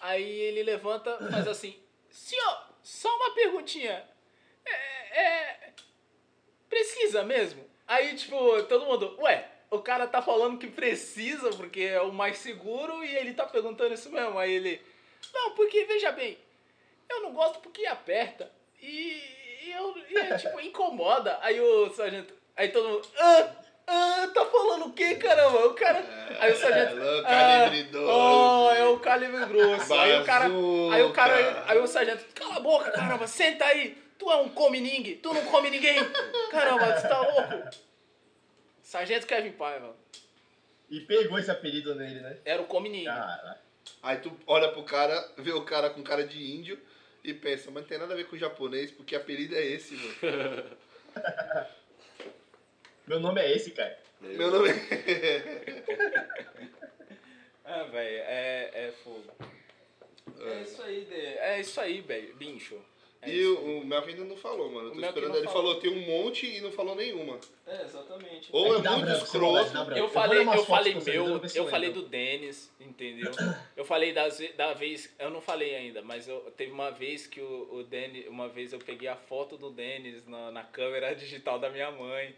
[0.00, 1.78] Aí ele levanta faz assim.
[2.10, 4.04] Senhor, só uma perguntinha.
[4.66, 5.72] É, é,
[6.68, 7.64] precisa mesmo?
[7.86, 12.38] Aí, tipo, todo mundo, ué, o cara tá falando que precisa porque é o mais
[12.38, 14.36] seguro e ele tá perguntando isso mesmo.
[14.36, 14.82] Aí ele,
[15.32, 16.36] não, porque veja bem,
[17.08, 18.50] eu não gosto porque aperta
[18.82, 19.22] e,
[19.62, 21.38] e eu, e tipo, incomoda.
[21.42, 23.56] Aí o sargento, aí todo mundo, ah,
[23.88, 25.66] ah, tá falando o quê, caramba?
[25.66, 26.04] O cara,
[26.38, 28.04] aí o sargento, É, ah, calibre 12.
[28.12, 29.94] oh, é o calibre grosso.
[29.94, 33.96] Aí o cara, aí o cara, aí o sargento, cala a boca, caramba, senta aí.
[34.18, 35.98] Tu é um come-ningue, tu não come ninguém.
[36.50, 37.70] Caramba, tu tá louco.
[38.82, 39.94] Sargento Kevin Paiva,
[40.90, 42.36] E pegou esse apelido nele, né?
[42.44, 42.66] era o.
[42.66, 43.60] Cara.
[44.02, 46.78] Aí tu olha pro cara, vê o cara com cara de índio
[47.22, 49.94] e pensa, mas não tem nada a ver com o japonês, porque apelido é esse,
[49.94, 50.64] mano.
[53.08, 53.98] Meu nome é esse, cara.
[54.20, 54.74] Meu nome é...
[57.64, 59.30] Ah, velho, é, é fogo.
[60.40, 62.78] É isso aí, de- é isso aí, velho, bicho.
[63.20, 64.88] É E o, Melvin ainda não falou, mano.
[64.88, 65.36] Eu tô esperando.
[65.36, 65.74] Ele falou.
[65.74, 67.38] falou tem um monte e não falou nenhuma.
[67.66, 68.48] É, exatamente.
[68.52, 69.76] Ou é dá muito escroto.
[69.96, 73.32] Eu falei, eu fotos falei meu, eu falei do Denis, entendeu?
[73.76, 77.40] Eu falei das, da vez, eu não falei ainda, mas eu, teve uma vez que
[77.40, 81.58] o, o Denis, uma vez eu peguei a foto do Denis na, na câmera digital
[81.58, 82.34] da minha mãe.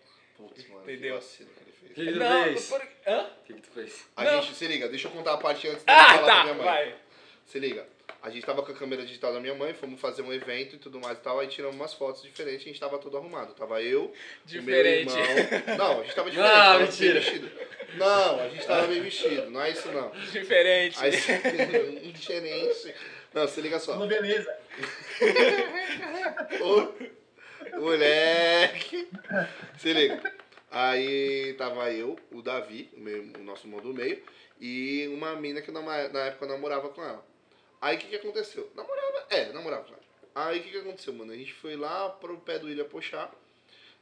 [0.49, 1.15] Putz, mano, Entendeu?
[1.19, 1.91] que vacilo que ele fez.
[1.91, 2.67] O que que tu Não, fez?
[2.69, 3.21] por, hã?
[3.23, 4.07] O que que tu fez?
[4.17, 4.43] A Não.
[4.43, 6.55] gente, se liga, deixa eu contar a parte antes de Ah, falar pra tá, minha
[6.55, 6.65] mãe.
[6.65, 6.95] vai.
[7.47, 7.87] Se liga.
[8.23, 10.79] A gente tava com a câmera digital da minha mãe, fomos fazer um evento e
[10.79, 13.55] tudo mais e tal, aí tiramos umas fotos diferentes, a gente tava todo arrumado.
[13.55, 14.13] Tava eu,
[14.45, 15.11] Diferente.
[15.11, 15.77] o meu irmão.
[15.79, 17.13] Não, a gente tava diferente, Não, tava mentira.
[17.15, 17.51] bem vestido.
[17.95, 20.11] Não, a gente tava bem vestido, não é isso não.
[20.11, 20.99] Diferente.
[21.01, 21.11] Aí,
[22.13, 22.95] diferente.
[23.33, 23.95] Não, se liga só.
[23.95, 24.55] Tudo beleza.
[26.61, 26.93] Ô,
[27.79, 29.09] moleque.
[29.79, 30.21] Se liga.
[30.71, 34.23] Aí tava eu, o Davi, o, meu- o nosso irmão do meio,
[34.61, 37.25] e uma mina que na, época eu namorava com ela.
[37.81, 38.71] Aí o que, que aconteceu?
[38.75, 39.27] Namorava?
[39.31, 40.03] É, namorava com ela.
[40.35, 41.33] Aí o que, que aconteceu, mano?
[41.33, 43.31] A gente foi lá pro pé do Ilha Pochá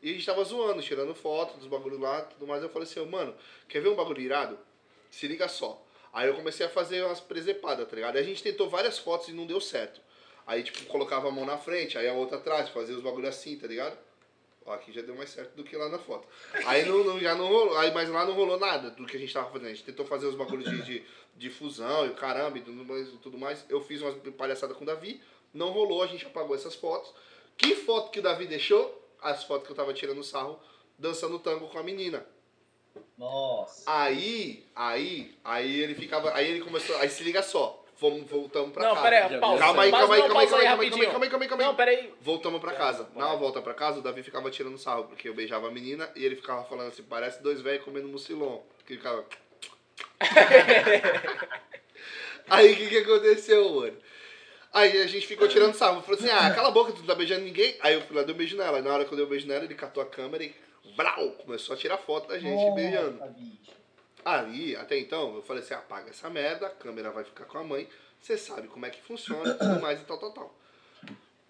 [0.02, 2.62] e a gente tava zoando, tirando foto dos bagulhos lá tudo mais.
[2.62, 3.34] Eu falei assim, mano,
[3.68, 4.58] quer ver um bagulho irado?
[5.10, 5.82] Se liga só.
[6.12, 8.16] Aí eu comecei a fazer umas presepadas, tá ligado?
[8.16, 10.00] A gente tentou várias fotos e não deu certo.
[10.48, 13.56] Aí, tipo, colocava a mão na frente, aí a outra atrás, fazia os bagulhos assim,
[13.56, 13.96] tá ligado?
[14.64, 16.26] Ó, aqui já deu mais certo do que lá na foto.
[16.66, 19.20] Aí não, não- já não rolou, aí, mas lá não rolou nada do que a
[19.20, 19.66] gente tava fazendo.
[19.68, 21.04] A gente tentou fazer os bagulhos de, de,
[21.36, 23.64] de fusão e o caramba e tudo mais, tudo mais.
[23.68, 25.20] Eu fiz umas palhaçadas com o Davi,
[25.52, 27.12] não rolou, a gente apagou essas fotos.
[27.56, 29.06] Que foto que o Davi deixou?
[29.20, 30.58] As fotos que eu tava tirando sarro,
[30.98, 32.26] dançando tango com a menina.
[33.16, 33.82] Nossa.
[33.86, 38.84] Aí, aí, aí ele ficava, aí ele começou, aí se liga só, vamos, voltamos pra
[38.84, 39.02] Não, casa.
[39.08, 39.62] pera aí, Já pausa.
[39.62, 41.48] Calma aí, calma aí, não, calma aí, calma aí, calma aí, calma aí, calma aí,
[41.48, 41.68] calma aí.
[41.68, 42.14] Não, pera aí.
[42.20, 43.08] Voltamos pra casa.
[43.14, 43.28] vai.
[43.28, 46.24] Na volta pra casa, o Davi ficava tirando sarro, porque eu beijava a menina e
[46.24, 48.60] ele ficava falando assim, parece dois velhos comendo mucilon.
[48.86, 49.24] Que ele ficava...
[52.48, 53.96] Aí o que, que aconteceu, mano?
[54.72, 56.02] Aí a gente ficou tirando sarro.
[56.02, 57.76] Falou assim, ah, cala a boca, tu não tá beijando ninguém.
[57.80, 58.80] Aí eu fui lá, dei um beijo nela.
[58.80, 60.54] Na hora que eu dei um beijo nela, ele catou a câmera e...
[60.96, 61.30] Brau!
[61.32, 63.22] Começou a tirar foto da gente beijando.
[63.36, 63.77] Bicho.
[64.24, 67.64] Aí, até então, eu falei assim, apaga essa merda, a câmera vai ficar com a
[67.64, 67.88] mãe,
[68.20, 70.54] você sabe como é que funciona, tudo mais e tal, tal, tal.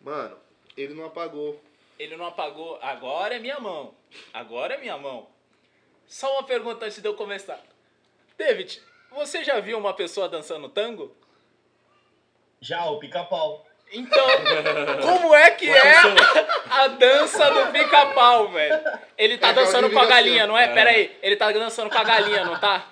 [0.00, 0.38] Mano,
[0.76, 1.60] ele não apagou.
[1.98, 2.78] Ele não apagou.
[2.80, 3.94] Agora é minha mão.
[4.32, 5.28] Agora é minha mão.
[6.06, 7.62] Só uma pergunta antes de eu começar.
[8.36, 11.14] David, você já viu uma pessoa dançando tango?
[12.60, 13.67] Já, o pica-pau.
[13.90, 14.24] Então,
[15.02, 15.94] como é que é
[16.70, 18.80] a dança do pica-pau, velho?
[19.16, 20.68] Ele tá É dançando com a galinha, não é?
[20.68, 22.84] Pera aí, ele tá dançando com a galinha, não tá?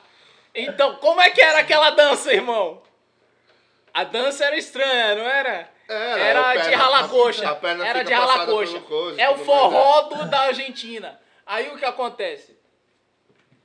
[0.55, 2.83] Então, como é que era aquela dança, irmão?
[3.93, 5.69] A dança era estranha, não era?
[5.89, 7.49] Era, Era de perna- ralar coxa.
[7.51, 8.83] a perna Era de ralar coxa.
[9.19, 11.21] É o tudo forró do, da Argentina.
[11.47, 12.57] Aí o que acontece?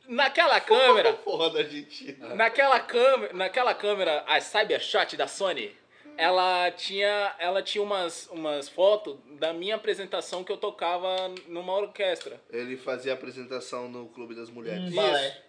[0.08, 2.36] Naquela câmera, Porra da Argentina.
[2.36, 5.76] naquela câmera, naquela câmera, a Cybershot da Sony,
[6.22, 11.16] ela tinha, ela tinha umas, umas fotos da minha apresentação que eu tocava
[11.48, 12.40] numa orquestra.
[12.52, 14.84] Ele fazia apresentação no Clube das Mulheres.
[14.84, 14.96] Um Isso.
[14.96, 15.42] balé.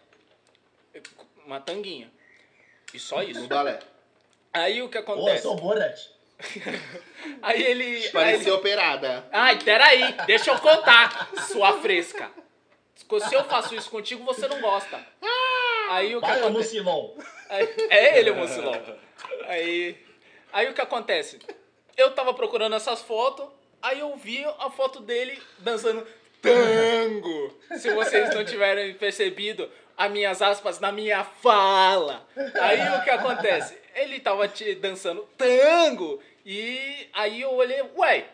[1.44, 2.10] Uma tanguinha.
[2.94, 3.40] E só isso.
[3.42, 3.80] No balé.
[4.50, 5.42] Aí o que Pô, eu acontece?
[5.42, 5.98] sou o Borat.
[7.42, 8.08] Aí ele.
[8.08, 9.26] Parecia operada.
[9.30, 12.30] Ai, peraí, deixa eu contar, sua fresca.
[12.96, 15.04] Se eu faço isso contigo, você não gosta.
[15.90, 16.80] Aí o que Vai, ô acontece?
[16.80, 17.14] Mucilon.
[17.50, 18.82] Aí- É ele o Mucilão.
[19.46, 19.98] Aí,
[20.52, 21.38] aí o que acontece?
[21.96, 23.46] Eu tava procurando essas fotos,
[23.80, 26.06] aí eu vi a foto dele dançando
[26.40, 27.58] tango.
[27.78, 32.26] Se vocês não tiverem percebido, as minhas aspas na minha fala.
[32.60, 33.78] Aí o que acontece?
[33.94, 38.24] Ele tava te- dançando tango e aí eu olhei, ué,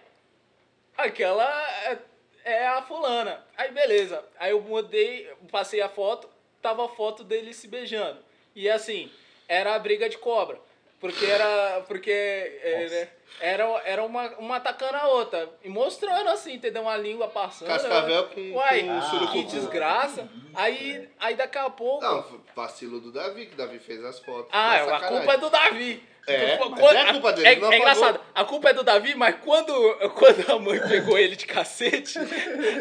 [0.97, 1.45] aquela
[1.85, 1.99] é,
[2.45, 3.45] é a fulana.
[3.57, 4.25] Aí beleza.
[4.39, 6.29] Aí eu mudei, passei a foto,
[6.63, 8.19] tava a foto dele se beijando.
[8.55, 9.11] E assim,
[9.47, 10.59] era a briga de cobra.
[11.01, 11.85] Porque era.
[11.87, 13.09] Porque é,
[13.41, 15.49] era, era uma, uma atacando a outra.
[15.63, 16.83] E mostrando assim, entendeu?
[16.83, 17.69] Uma língua passando.
[17.69, 19.43] Cascavel com- Uai, com que surucucu.
[19.49, 20.29] desgraça.
[20.55, 22.03] Aí, aí daqui a pouco.
[22.05, 22.25] Não,
[22.57, 24.49] vacilo do Davi, que o Davi fez as fotos.
[24.53, 26.03] Ah, Foi a culpa é do Davi.
[26.31, 28.83] É, Quando- mas é a culpa dele, É, não é engraçado, a culpa é do
[28.85, 29.73] Davi, mas quando,
[30.15, 32.19] quando a mãe pegou ele de cacete,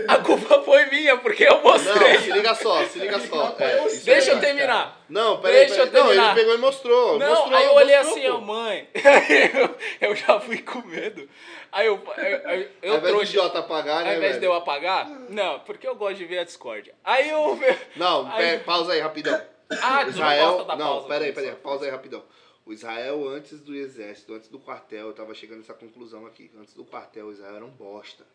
[0.06, 2.18] a culpa foi minha, porque eu Não, mostrei.
[2.18, 3.56] se liga só, se liga só.
[3.58, 5.02] É, isso é Deixa eu terminar.
[5.08, 6.18] Não, peraí, Deixa eu peraí.
[6.18, 7.18] Não, ele pegou e mostrou.
[7.18, 8.36] Não, mostrou, aí eu olhei mostrou, assim, pô.
[8.36, 8.90] ó, mãe.
[8.94, 9.52] Aí
[10.02, 11.28] eu, eu já fui com medo.
[11.72, 14.52] Aí eu, eu, eu, eu Ao invés de apagar, né, Ao invés de velho?
[14.52, 15.10] eu apagar?
[15.30, 16.94] Não, porque eu gosto de ver a discórdia.
[17.04, 17.60] Aí eu.
[17.96, 19.42] Não, Aí- pera, pausa aí, rapidão.
[19.82, 21.08] Ah, não Israel, da não, pausa.
[21.08, 22.24] peraí, peraí, pausa aí rapidão.
[22.66, 26.52] O Israel, antes do exército, antes do quartel, eu tava chegando nessa conclusão aqui.
[26.60, 28.26] Antes do quartel, o Israel era um bosta.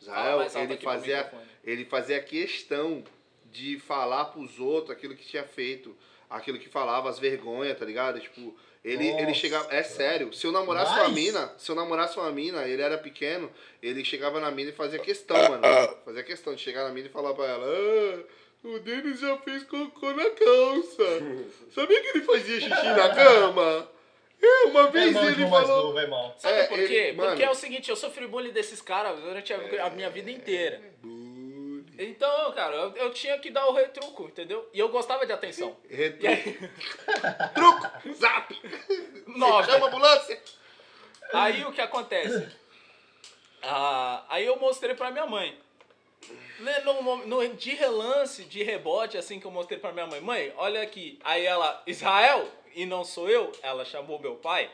[0.00, 1.32] Israel, alto ele fazia,
[1.64, 3.02] ele fazia questão
[3.50, 5.96] de falar pros outros aquilo que tinha feito,
[6.28, 8.20] aquilo que falava, as vergonhas, tá ligado?
[8.20, 8.54] Tipo,
[8.84, 9.72] ele, ele chegava.
[9.74, 13.50] É sério, se eu namorasse uma mina, se eu namorasse uma mina, ele era pequeno,
[13.82, 15.62] ele chegava na mina e fazia questão, mano.
[16.04, 18.18] Fazia questão de chegar na mina e falar pra ela, ah,
[18.66, 21.04] o Denis já fez cocô na calça.
[21.74, 23.88] Sabia que ele fazia xixi na cama?
[24.42, 25.84] É, uma É, vez irmão, ele falou.
[25.86, 26.34] novo, é mal.
[26.38, 27.12] Sabe É, por ele- quê?
[27.12, 27.30] mano.
[27.30, 30.82] Porque é o seguinte, eu sofri bullying desses caras durante a, a minha vida inteira.
[31.98, 34.68] Então, cara, eu, eu tinha que dar o retruco, entendeu?
[34.72, 35.76] E eu gostava de atenção.
[35.88, 36.26] Retruco.
[36.26, 36.58] aí,
[37.54, 38.12] Truco!
[38.14, 38.54] Zap!
[39.28, 39.70] nove.
[39.70, 40.42] Chama a ambulância!
[41.32, 42.48] Aí o que acontece?
[43.62, 45.58] Ah, aí eu mostrei pra minha mãe.
[46.58, 50.52] Né, No, no- de relance, de rebote, assim que eu mostrei pra minha mãe, mãe,
[50.56, 51.18] olha aqui.
[51.24, 54.70] Aí ela, Israel, e não sou eu, ela chamou meu pai.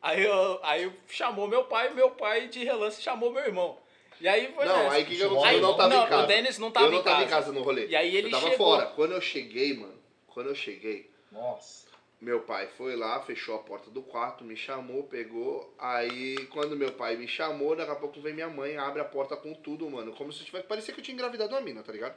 [0.00, 3.78] Aí, eu, aí chamou meu pai, meu pai de relance chamou meu irmão.
[4.20, 4.94] E aí foi Não, nessa.
[4.94, 5.54] aí o que, que Aí?
[5.56, 6.22] Eu não tava não, em casa.
[6.22, 7.36] o Denis não tava eu não em tava em casa.
[7.46, 7.86] casa no rolê.
[7.86, 8.66] E aí ele eu tava chegou.
[8.66, 8.86] fora.
[8.86, 9.94] Quando eu cheguei, mano,
[10.26, 11.86] quando eu cheguei, Nossa.
[12.20, 15.74] meu pai foi lá, fechou a porta do quarto, me chamou, pegou.
[15.78, 19.36] Aí, quando meu pai me chamou, daqui a pouco vem minha mãe, abre a porta
[19.36, 20.12] com tudo, mano.
[20.12, 20.66] Como se tivesse.
[20.66, 22.14] Parecia que eu tinha engravidado uma mina, tá ligado?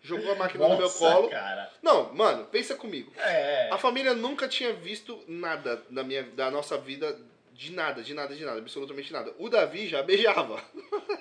[0.00, 1.28] Jogou a máquina no meu Nossa, colo.
[1.28, 1.72] cara.
[1.82, 3.10] Não, mano, pensa comigo.
[3.16, 3.68] É.
[3.72, 7.18] A família nunca tinha visto nada da, minha, da nossa vida,
[7.58, 9.34] de nada, de nada, de nada, absolutamente nada.
[9.36, 10.62] O Davi já beijava.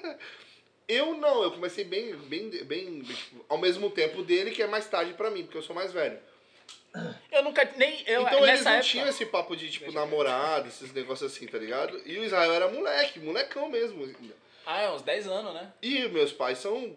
[0.88, 4.88] eu não, eu comecei bem, bem, bem, tipo, ao mesmo tempo dele, que é mais
[4.88, 6.20] tarde pra mim, porque eu sou mais velho.
[7.32, 8.04] Eu nunca nem.
[8.06, 11.58] Eu, então eles não época, tinham esse papo de, tipo, namorado, esses negócios assim, tá
[11.58, 12.00] ligado?
[12.06, 14.08] E o Israel era moleque, molecão mesmo.
[14.64, 15.74] Ah, é uns 10 anos, né?
[15.82, 16.96] E meus pais são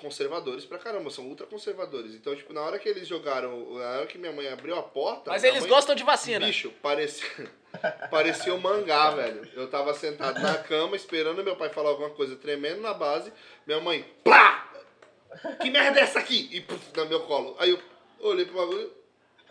[0.00, 2.14] conservadores pra caramba, são ultra conservadores.
[2.14, 5.30] Então, tipo, na hora que eles jogaram, na hora que minha mãe abriu a porta...
[5.30, 6.46] Mas eles mãe- gostam de vacina.
[6.46, 7.50] Bicho, parecia,
[8.10, 9.48] parecia um mangá, velho.
[9.54, 13.32] Eu tava sentado na cama esperando meu pai falar alguma coisa tremendo na base.
[13.66, 14.68] Minha mãe, plá!
[15.60, 16.48] Que merda é essa aqui?
[16.52, 17.54] E puf, no meu colo.
[17.58, 17.80] Aí eu
[18.20, 18.92] olhei pro bagulho.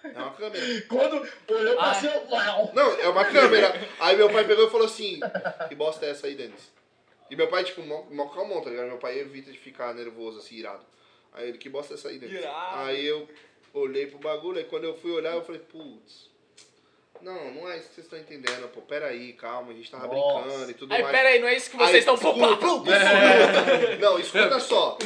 [0.03, 0.65] É uma câmera.
[0.87, 2.71] Quando olhou pra cima, uau.
[2.73, 3.73] Não, é uma câmera.
[3.99, 5.19] Aí meu pai pegou e falou assim:
[5.67, 6.71] Que bosta é essa aí, Denis?
[7.29, 8.87] E meu pai, tipo, mó, mó calmão, tá ligado?
[8.87, 10.83] Meu pai evita de ficar nervoso, assim, irado.
[11.33, 12.17] Aí ele, que bosta é essa aí?
[12.17, 12.79] Irado.
[12.79, 13.27] Aí eu
[13.73, 16.27] olhei pro bagulho, aí quando eu fui olhar, eu falei, putz.
[17.21, 18.81] Não, não é isso que vocês estão entendendo, pô.
[18.81, 20.41] Pera aí, calma, a gente tava Nossa.
[20.41, 21.15] brincando e tudo Aí, mais.
[21.17, 22.47] pera aí, não é isso que vocês Aí, estão escuta.
[22.57, 22.91] propondo?
[23.99, 24.97] Não, escuta só.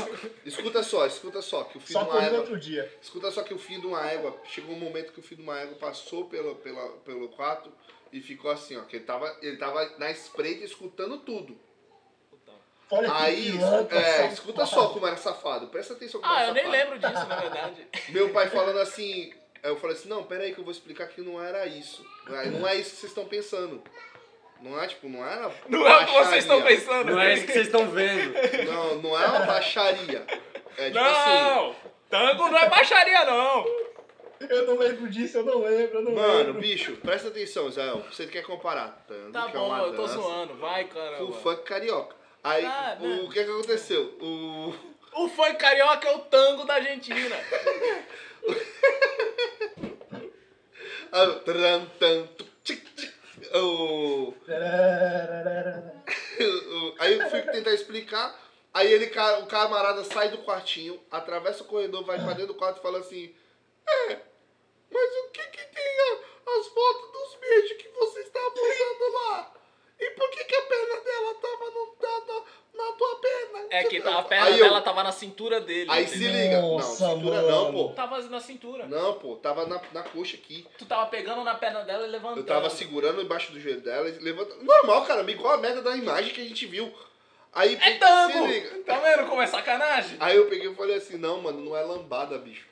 [0.46, 1.64] Escuta só, escuta só.
[1.64, 2.38] Que o fim Só de uma égua.
[2.40, 2.92] outro dia.
[3.02, 4.40] Escuta só que o fim de uma égua.
[4.46, 7.72] Chegou um momento que o fim de uma égua passou pelo, pela, pelo quarto
[8.12, 8.82] e ficou assim, ó.
[8.84, 11.58] Que ele tava, ele tava na espreita escutando tudo.
[12.98, 14.34] Olha Aí, pilantra, é, safado.
[14.34, 15.68] escuta só como era safado.
[15.68, 17.88] Presta atenção como Ah, era eu nem lembro disso, na verdade.
[18.10, 19.34] Meu pai falando assim,
[19.64, 22.06] Aí eu falei assim, não, pera aí que eu vou explicar que não era isso.
[22.28, 23.82] Aí Não é isso que vocês estão pensando.
[24.62, 26.40] Não é, tipo, não era Não é o que vocês baixaria.
[26.40, 27.12] estão pensando.
[27.12, 28.34] Não é isso que vocês estão vendo.
[28.66, 30.26] Não, não é uma baixaria.
[30.78, 31.76] É tipo assim, Não!
[32.10, 33.66] Tango não é baixaria, não!
[34.50, 36.54] Eu não lembro disso, eu não lembro, eu não mano, lembro.
[36.62, 38.04] bicho, presta atenção, Israel.
[38.12, 40.56] Você quer comparar tango, Tá que é bom, uma eu tô dança, zoando.
[40.56, 41.32] Vai, com caramba.
[41.34, 42.16] funk carioca.
[42.44, 44.18] Aí, Ah, o que que aconteceu?
[44.22, 44.74] O...
[45.16, 47.36] O funk carioca é o tango da Argentina.
[51.16, 51.40] Ah.
[53.60, 54.34] O...
[57.00, 58.40] Aí eu fui tentar explicar.
[58.74, 59.06] Aí ele,
[59.42, 63.00] o camarada sai do quartinho, atravessa o corredor, vai pra dentro do quarto e fala
[63.00, 63.36] assim:
[63.88, 64.18] É,
[64.92, 65.84] mas o que que tem
[66.48, 69.54] as fotos dos beijos que você estava usando lá?
[70.00, 73.63] E por que que a perna dela tava no, na, na, na tua perna?
[73.76, 75.90] É que a perna Aí eu- dela tava na cintura dele.
[75.90, 76.42] Aí se entendeu?
[76.42, 76.62] liga.
[76.62, 77.74] Não, Nossa, cintura não, mano.
[77.90, 77.94] pô.
[77.96, 78.86] Tava na cintura.
[78.86, 80.68] Não, pô, tava na, na coxa aqui.
[80.78, 82.42] Tu tava pegando na perna dela e levantando.
[82.42, 84.64] Eu tava segurando embaixo do joelho dela e levantando.
[84.64, 86.94] Normal, cara, igual a merda da imagem que a gente viu.
[87.52, 88.46] Aí, É se tango!
[88.48, 88.80] liga.
[88.86, 90.18] Tá vendo como é sacanagem?
[90.20, 92.66] Aí eu peguei e falei assim, não, mano, não é lambada, bicho.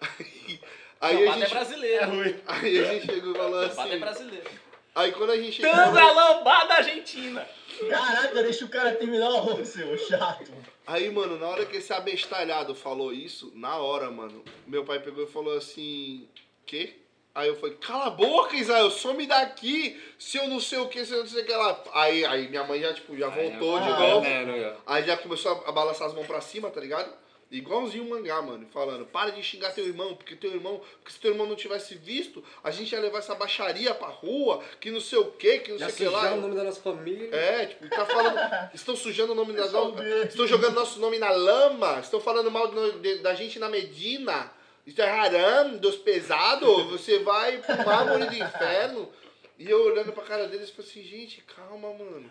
[0.00, 0.60] Aí,
[1.00, 2.40] aí, a, Lambada é gente, brasileiro.
[2.46, 3.98] aí a gente chegou e falou Lambada é assim.
[3.98, 4.50] brasileiro.
[4.94, 5.70] Aí quando a gente chegou.
[5.72, 7.48] Tango é lambada argentina.
[7.88, 10.50] Caraca, deixa o cara terminar o seu chato.
[10.86, 15.24] Aí, mano, na hora que esse abestalhado falou isso, na hora, mano, meu pai pegou
[15.24, 16.26] e falou assim,
[16.64, 16.94] quê?
[17.34, 21.04] Aí eu falei, cala a boca, Israel, some daqui, se eu não sei o que,
[21.04, 21.84] se eu não sei o que lá.
[21.92, 24.26] Aí, aí minha mãe já, tipo, já voltou de ah, novo.
[24.26, 24.76] É.
[24.86, 27.12] Aí já começou a balançar as mãos pra cima, tá ligado?
[27.50, 31.18] Igualzinho o mangá, mano, falando, para de xingar teu irmão, porque teu irmão, porque se
[31.18, 35.00] teu irmão não tivesse visto, a gente ia levar essa baixaria pra rua, que não
[35.00, 36.34] sei o que, que não Já sei o que lá.
[36.34, 37.34] o nome da nossa família.
[37.34, 38.38] É, tipo, tá falando.
[38.74, 40.04] Estão sujando o nome da nossa.
[40.26, 42.00] Estão jogando nosso nome na lama.
[42.00, 44.52] Estão falando mal do- de- da gente na Medina.
[44.86, 46.84] Isso é haram, dos pesados.
[46.90, 49.10] Você vai pro mármore do inferno.
[49.58, 52.30] E eu olhando pra cara deles, falei assim, gente, calma, mano.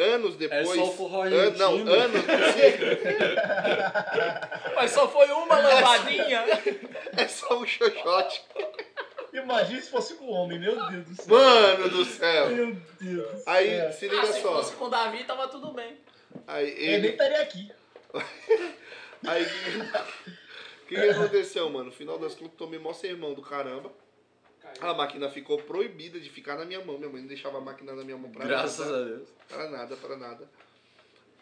[0.00, 0.68] Anos depois.
[0.68, 2.24] só o forró an- Não, anos.
[4.74, 6.44] Mas só foi uma lambadinha.
[7.16, 8.40] É só um xoxote.
[9.32, 11.26] Imagina se fosse com homem, meu Deus do céu.
[11.28, 12.50] Mano do céu.
[12.50, 13.92] Meu Deus do Aí, céu.
[13.92, 14.54] se Ah, liga se só.
[14.56, 15.96] fosse com o Davi, tava tudo bem.
[16.46, 17.08] Aí Eu nem ele.
[17.08, 17.70] estaria aqui.
[19.26, 19.44] Aí.
[19.44, 21.86] O que, que aconteceu, mano?
[21.86, 23.90] No final das contas, tomei mó sermão do caramba.
[24.80, 26.98] A máquina ficou proibida de ficar na minha mão.
[26.98, 28.98] Minha mãe não deixava a máquina na minha mão pra Graças nada.
[29.00, 29.28] a Deus.
[29.48, 30.48] Para nada, para nada.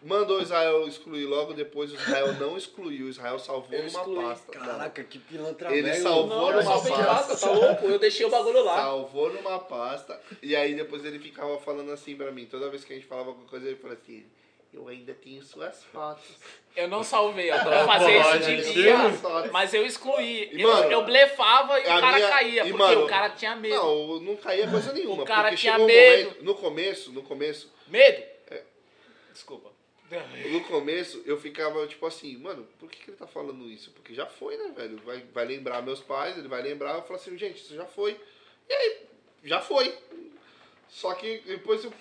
[0.01, 3.07] Mandou Israel excluir logo, depois o Israel não excluiu.
[3.07, 4.23] O Israel salvou Eu numa excluí.
[4.25, 4.53] pasta.
[4.53, 6.03] Caraca, que pilantra Ele velho.
[6.05, 7.05] salvou Não, numa pasta.
[7.05, 7.87] pasta, tá louco?
[7.87, 8.77] Eu deixei o bagulho lá.
[8.77, 10.21] Salvou numa pasta.
[10.41, 12.47] E aí depois ele ficava falando assim pra mim.
[12.47, 14.25] Toda vez que a gente falava alguma coisa, ele falava assim.
[14.73, 16.25] Eu ainda tenho suas fotos.
[16.77, 19.51] Eu não salvei, eu ia fazer isso de dia, Tira.
[19.51, 20.51] mas eu excluí.
[20.53, 23.31] E, eu, mano, eu blefava e o cara minha- caía, e, porque mano, o cara
[23.31, 23.75] tinha medo.
[23.75, 25.23] Não, não caía coisa nenhuma.
[25.23, 26.25] O cara tinha chegou um medo.
[26.29, 28.23] momento- no começo, no começo, Medo?
[28.51, 28.63] É.
[29.33, 29.71] Desculpa.
[30.51, 33.91] no começo, eu ficava tipo assim, mano, por que, que ele tá falando isso?
[33.91, 34.99] Porque já foi, né, velho?
[35.05, 38.19] Vai, vai lembrar meus pais, ele vai lembrar, eu falo assim, gente, isso já foi.
[38.69, 38.97] E aí,
[39.45, 39.95] já foi.
[40.89, 41.93] Só que depois eu.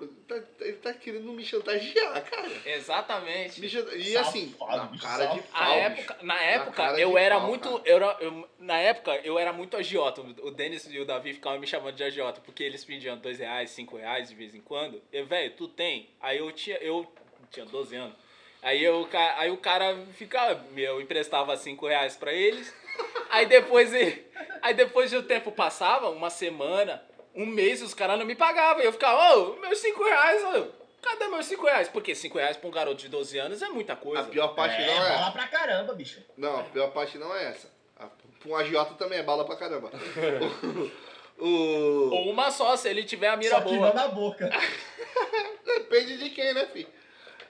[0.00, 2.50] Mano, tá- ele tá querendo me chantagear, cara.
[2.64, 3.60] Exatamente.
[3.60, 5.72] Me chanta- E assim, Safado, na bicho, cara de pau.
[5.74, 7.82] época, na época, eu era pau, muito.
[7.84, 10.20] Eu eu- na época, eu era muito agiota.
[10.20, 13.70] O Denis e o Davi ficavam me chamando de agiota, porque eles pediam dois reais,
[13.70, 15.02] cinco reais de vez em quando.
[15.12, 16.10] Eu, velho, tu tem?
[16.20, 16.76] Aí eu tinha.
[16.78, 17.10] Eu
[17.50, 18.14] tinha 12 anos.
[18.62, 20.64] Aí, eu, aí o cara ficava.
[20.76, 22.74] Eu emprestava cinco reais pra eles.
[23.30, 23.90] Aí depois.
[24.62, 27.00] Aí depois o tempo passava, uma semana,
[27.36, 28.82] um mês, os caras não me pagavam.
[28.82, 30.66] E eu ficava, ô, meus cinco reais, ô,
[31.02, 31.88] cadê meus cinco reais?
[31.88, 34.22] Porque cinco reais pra um garoto de 12 anos é muita coisa.
[34.22, 35.08] A pior parte é, não é.
[35.10, 36.20] bala pra caramba, bicho.
[36.36, 37.70] Não, a pior parte não é essa.
[37.98, 38.06] A-
[38.38, 39.90] Pra um agiota também é bala pra caramba.
[41.38, 43.88] o, o- Ou uma só, se ele tiver a mira Só que boa.
[43.88, 44.50] não na boca.
[45.64, 46.88] Depende de quem, né, filho?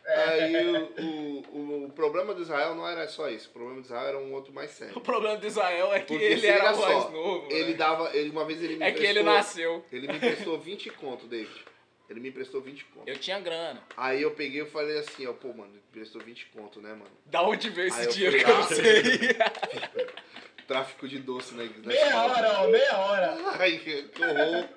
[0.07, 3.49] Aí o, o, o, o problema do Israel não era só isso.
[3.49, 5.01] O problema do Israel era um outro mais O sério.
[5.01, 7.49] problema do Israel é que Porque ele era liga mais só, novo.
[7.51, 7.77] Ele né?
[7.77, 8.17] dava.
[8.17, 9.85] Ele, uma vez ele me É que ele nasceu.
[9.91, 11.65] Ele me emprestou 20 conto, David.
[12.09, 13.09] Ele me emprestou 20 conto.
[13.09, 13.83] Eu tinha grana.
[13.97, 17.11] Aí eu peguei e falei assim, ó, pô, mano, me emprestou 20 conto, né, mano?
[17.25, 19.03] Da onde veio esse dinheiro que eu não sei?
[20.69, 22.33] Tráfico de doce na, na Meia escola.
[22.33, 23.37] hora, ó, meia hora.
[23.59, 24.69] Ai, que horror.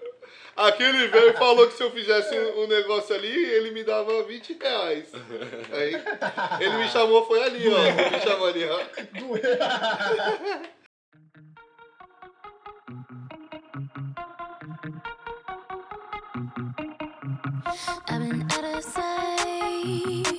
[0.60, 4.24] Aqui ele veio e falou que se eu fizesse um, negócio ali, ele me dava
[4.24, 5.10] 20 reais.
[5.72, 5.96] Aí,
[6.60, 7.80] ele me chamou, foi ali, ó.
[7.80, 8.80] Ele me chamou ali, ó.
[18.10, 20.39] I've been out of sight.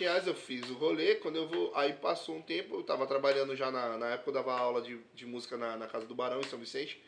[0.00, 1.16] 20 reais, eu fiz o rolê.
[1.16, 1.72] Quando eu vou.
[1.74, 4.98] Aí passou um tempo, eu tava trabalhando já na, na época, eu dava aula de,
[5.14, 7.02] de música na, na Casa do Barão, em São Vicente.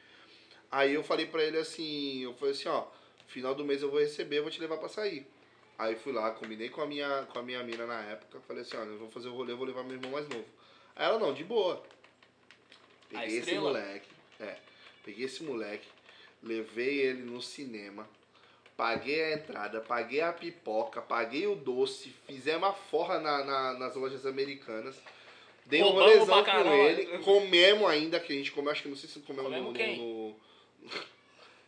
[0.70, 2.86] Aí eu falei pra ele assim, eu falei assim, ó,
[3.26, 5.26] final do mês eu vou receber, eu vou te levar pra sair.
[5.78, 8.76] Aí fui lá, combinei com a minha, com a minha mina na época, falei assim,
[8.76, 10.46] olha, eu vou fazer o rolê, eu vou levar meu irmão mais novo.
[10.94, 11.82] Aí ela, não, de boa.
[13.08, 14.08] Peguei esse moleque,
[14.40, 14.56] é,
[15.04, 15.86] peguei esse moleque,
[16.42, 18.08] levei ele no cinema,
[18.82, 23.94] paguei a entrada, paguei a pipoca, paguei o doce, fizemos a forra na, na- nas
[23.94, 24.96] lojas americanas.
[25.66, 26.82] Dei um Roubamos rolezão pra com caralho.
[26.88, 29.72] ele, comemos ainda, que a gente comeu, acho que não sei se comemos no, Comemos
[29.72, 29.98] no, quem?
[29.98, 30.34] no,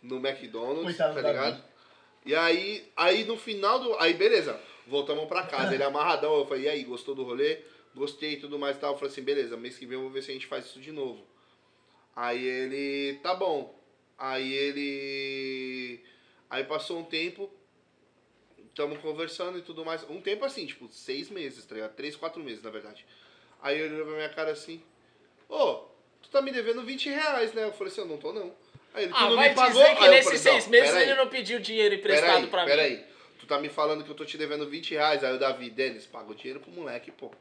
[0.03, 1.65] no McDonald's, Coitado tá do ligado?
[2.27, 3.95] E aí, aí no final do.
[4.01, 4.59] Aí beleza,
[4.89, 6.35] voltamos pra casa, ele amarradão.
[6.37, 7.59] Eu falei, e aí, gostou do rolê?
[7.95, 8.93] Gostei e tudo mais e tal.
[8.95, 10.81] Eu falei assim, beleza, mês que vem eu vou ver se a gente faz isso
[10.81, 11.25] de novo.
[12.17, 13.73] Aí ele, tá bom.
[14.19, 16.01] Aí ele.
[16.55, 17.51] Aí passou um tempo,
[18.77, 20.09] tamo conversando e tudo mais.
[20.09, 21.95] Um tempo assim, tipo, seis meses, tá ligado?
[21.97, 23.05] Três, quatro meses, na verdade.
[23.61, 24.81] Aí ele olhou pra minha cara assim,
[25.49, 25.85] ô,
[26.23, 27.65] tu tá me devendo 20 reais, né?
[27.65, 28.55] Eu falei assim, eu não tô não.
[28.95, 29.83] Aí ele, tu Ah, não vai me pagou?
[29.83, 32.69] dizer que Aí nesses falei, seis meses ele não pediu dinheiro emprestado Peraí, pra mim.
[32.69, 33.05] peraí.
[33.41, 35.25] Tu tá me falando que eu tô te devendo 20 reais.
[35.25, 37.33] Aí o Davi, Denis, paga o dinheiro pro moleque, pô.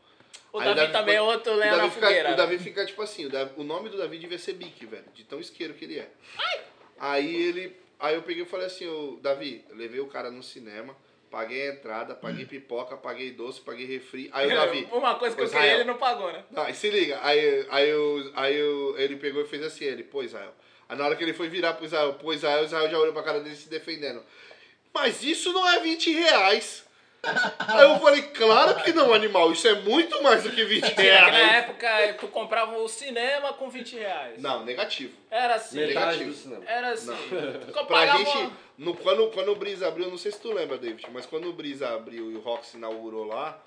[0.52, 2.32] O Aí Davi também é outro o Davi na fica, fogueira.
[2.32, 5.06] O Davi fica tipo assim, o, Davi- o nome do Davi devia ser Bic, velho.
[5.14, 6.10] De tão isqueiro que ele é.
[6.98, 7.83] Aí ele.
[8.04, 10.94] Aí eu peguei e falei assim, ô, Davi, levei o cara no cinema,
[11.32, 14.30] paguei a entrada, paguei pipoca, paguei doce, paguei refri.
[14.34, 14.86] Aí o Davi.
[14.92, 16.44] Uma coisa que eu "Ô, queria ele não pagou, né?
[16.52, 20.04] não, e se liga, aí, aí, eu, aí eu, ele pegou e fez assim, ele,
[20.04, 20.54] pô, Israel.
[20.90, 23.14] Aí na hora que ele foi virar pro Israel, pô, Israel, o Israel já olhou
[23.14, 24.22] pra cara dele se defendendo.
[24.94, 26.84] Mas isso não é 20 reais.
[27.26, 30.92] Aí eu falei, claro que não, animal, isso é muito mais do que 20 Sim,
[30.92, 31.52] é que na reais.
[31.64, 34.42] época tu comprava o cinema com 20 reais.
[34.42, 35.14] Não, negativo.
[35.32, 35.78] Era assim.
[35.80, 36.34] Metade Negativo.
[36.34, 36.64] cinema.
[36.68, 37.16] Era assim.
[37.66, 40.78] Tu Pra pagava- gente, no, quando, quando o Brisa abriu, não sei se tu lembra,
[40.78, 43.58] David, mas quando o Brisa abriu e o Rox inaugurou lá,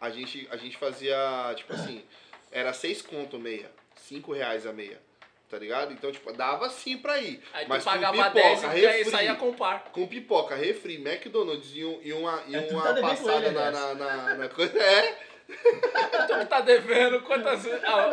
[0.00, 1.16] a gente, a gente fazia,
[1.56, 2.04] tipo assim,
[2.52, 5.00] era seis conto meia, cinco reais a meia,
[5.50, 5.92] tá ligado?
[5.92, 7.42] Então, tipo, dava sim pra ir.
[7.52, 9.84] Aí mas tu com pagava pipoca, 10 e já refri, saía com par.
[9.92, 13.70] com pipoca, refri, McDonald's e, um- e uma, e É, uma tá passada ele, na,
[13.70, 14.78] na, na, na coisa.
[14.78, 15.16] É,
[15.50, 17.66] Tu tá devendo quantas.
[17.84, 18.12] Ah,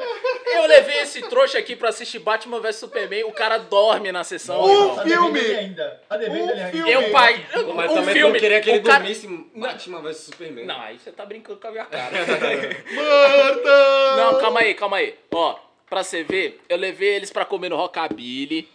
[0.56, 4.64] eu levei esse trouxa aqui pra assistir Batman vs Superman, o cara dorme na sessão.
[4.64, 4.96] Um irmão.
[4.96, 5.40] Tá devendo filme!
[5.40, 6.02] ele ainda.
[6.10, 6.68] Tá Um ele ainda.
[6.72, 6.92] filme!
[6.92, 7.46] Eu paguei.
[7.76, 8.34] Mas um também filme.
[8.34, 9.00] não queria que ele cara...
[9.00, 10.66] dormisse Batman vs Superman.
[10.66, 12.10] Não, aí você tá brincando com a minha cara.
[12.96, 14.16] Marta!
[14.18, 15.16] Não, calma aí, calma aí.
[15.32, 15.60] Ó,
[15.90, 18.70] pra você ver, eu levei eles pra comer no Rockabilly,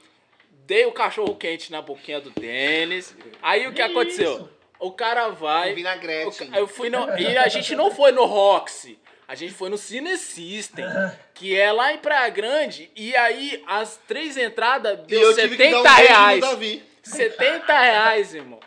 [0.66, 3.14] dei o cachorro quente na boquinha do Denis.
[3.42, 4.32] Aí o que Que aconteceu?
[4.36, 4.50] isso?
[4.78, 5.72] O cara vai.
[5.72, 6.42] Um vinagrete.
[6.44, 7.16] o ca- Eu fui no.
[7.18, 8.98] E a gente não foi no Roxy.
[9.28, 10.84] A gente foi no Cine System,
[11.32, 12.90] que é lá em Praia Grande.
[12.94, 16.40] E aí, as três entradas deu eu tive que dar 70 um beijo no reais.
[16.40, 16.82] Davi.
[17.02, 18.60] 70 reais, irmão.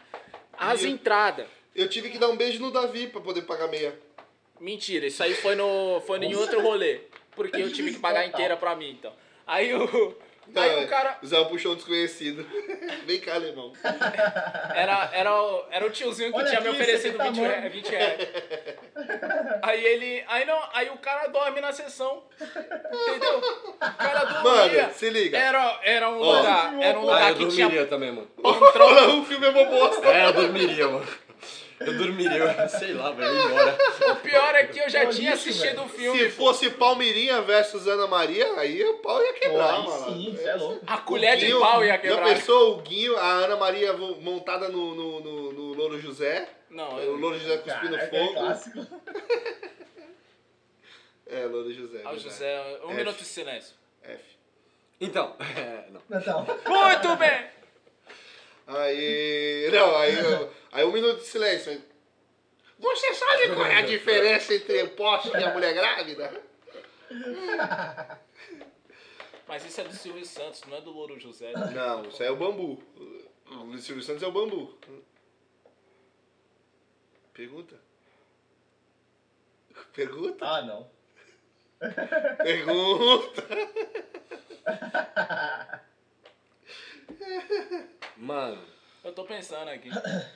[0.57, 1.45] As eu- entradas.
[1.75, 3.93] Eu tive que dar um beijo no Davi pra poder pagar meia.
[4.59, 7.01] Mentira, isso aí foi no foi em outro rolê.
[7.35, 9.13] Porque eu tive que pagar inteira pra mim, então.
[9.45, 10.17] Aí o.
[10.55, 11.17] Aí Não, o cara.
[11.23, 12.45] O Zé puxou um desconhecido.
[13.07, 13.73] Vem cá, alemão.
[14.75, 17.57] Era, era, o, era o tiozinho que Olha tinha me aqui, oferecido 70 20 reais.
[17.57, 17.69] mano.
[17.71, 18.27] 20 reais.
[19.63, 20.23] Aí ele.
[20.27, 20.61] Aí não.
[20.71, 22.23] Aí o cara dorme na sessão.
[22.39, 23.39] Entendeu?
[23.39, 24.83] O cara dormia.
[24.83, 25.35] Mano, se liga.
[25.35, 26.37] Era, era um Ó.
[26.37, 26.79] lugar.
[26.79, 27.85] Era um Ah, lugar eu que dormiria tinha.
[27.87, 28.27] também, mano.
[28.41, 29.19] Patrão.
[29.21, 30.07] o filme é uma bosta.
[30.07, 31.07] É, eu dormiria, mano.
[31.79, 33.77] Eu dormiria, eu sei lá, velho, embora.
[34.11, 36.19] O pior é que eu já Pô, tinha lixo, assistido o filme.
[36.19, 40.05] Se fosse Palmeirinha versus Ana Maria, aí o pau ia quebrar, mano.
[40.13, 40.81] sim, é louco.
[40.87, 42.33] A colher de Guinho- pau ia Já quebrar.
[42.33, 46.47] pensou o Guinho, a Ana Maria montada no, no, no, no Louro José?
[46.69, 47.15] Não, O.
[47.17, 48.33] Louro José cuspindo Caraca, é fogo.
[48.33, 48.87] clássico.
[51.27, 52.01] É, Louro José.
[52.03, 52.23] Ah, o verdade.
[52.23, 52.95] José, um F.
[52.97, 53.75] minuto de silêncio.
[54.03, 54.23] F.
[55.01, 56.01] Então, é, não.
[56.19, 57.54] Então, Muito bem!
[58.67, 59.69] Aí.
[59.71, 61.81] Não, aí, eu- aí um minuto de silêncio.
[62.79, 66.41] Você sabe qual é a diferença entre o poste e a mulher grávida?
[69.47, 71.51] Mas isso é do Silvio Santos, não é do Louro José.
[71.53, 71.71] né?
[71.73, 72.81] Não, isso aí é o bambu.
[73.45, 74.75] O Silvio Santos é o bambu.
[77.33, 77.79] Pergunta?
[79.93, 80.45] Pergunta?
[80.45, 80.89] ah, não.
[82.43, 83.43] Pergunta!
[88.17, 88.61] Mano,
[89.03, 89.89] Eu tô pensando aqui.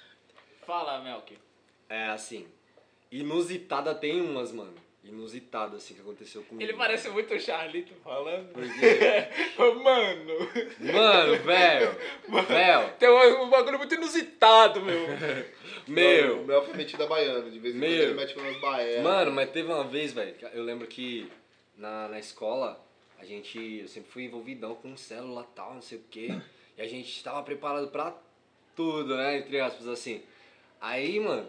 [0.65, 1.38] Fala, Melk.
[1.88, 2.47] é assim.
[3.11, 4.75] Inusitada tem umas, mano.
[5.03, 6.61] Inusitada, assim, que aconteceu comigo.
[6.61, 8.51] Ele parece muito o Charlito falando.
[8.51, 8.69] Porque,
[9.57, 10.38] Mano,
[10.93, 11.95] mano, velho.
[12.47, 15.05] Velho, tem um, um bagulho muito inusitado, meu.
[15.88, 16.43] O meu.
[16.45, 19.03] Mel foi metido a baiano, de vez em quando ele mete umas baianas.
[19.03, 21.32] Mano, mas teve uma vez, velho, eu lembro que
[21.75, 22.86] na, na escola
[23.17, 26.30] a gente, eu sempre fui envolvidão com célula e tal, não sei o quê.
[26.80, 28.15] E a gente tava preparado pra
[28.73, 29.39] tudo, né?
[29.39, 30.23] Entre aspas, assim.
[30.80, 31.45] Aí, mano,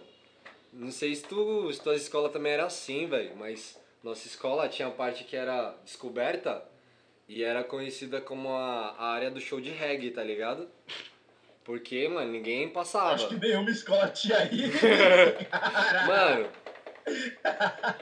[0.73, 4.89] não sei se tu, se tua escola também era assim, velho, mas nossa escola tinha
[4.89, 6.61] a parte que era descoberta
[7.29, 10.69] e era conhecida como a, a área do show de reggae, tá ligado?
[11.63, 13.15] Porque, mano, ninguém passava.
[13.15, 14.85] Acho que nenhuma escola tinha isso.
[16.09, 16.49] Mano,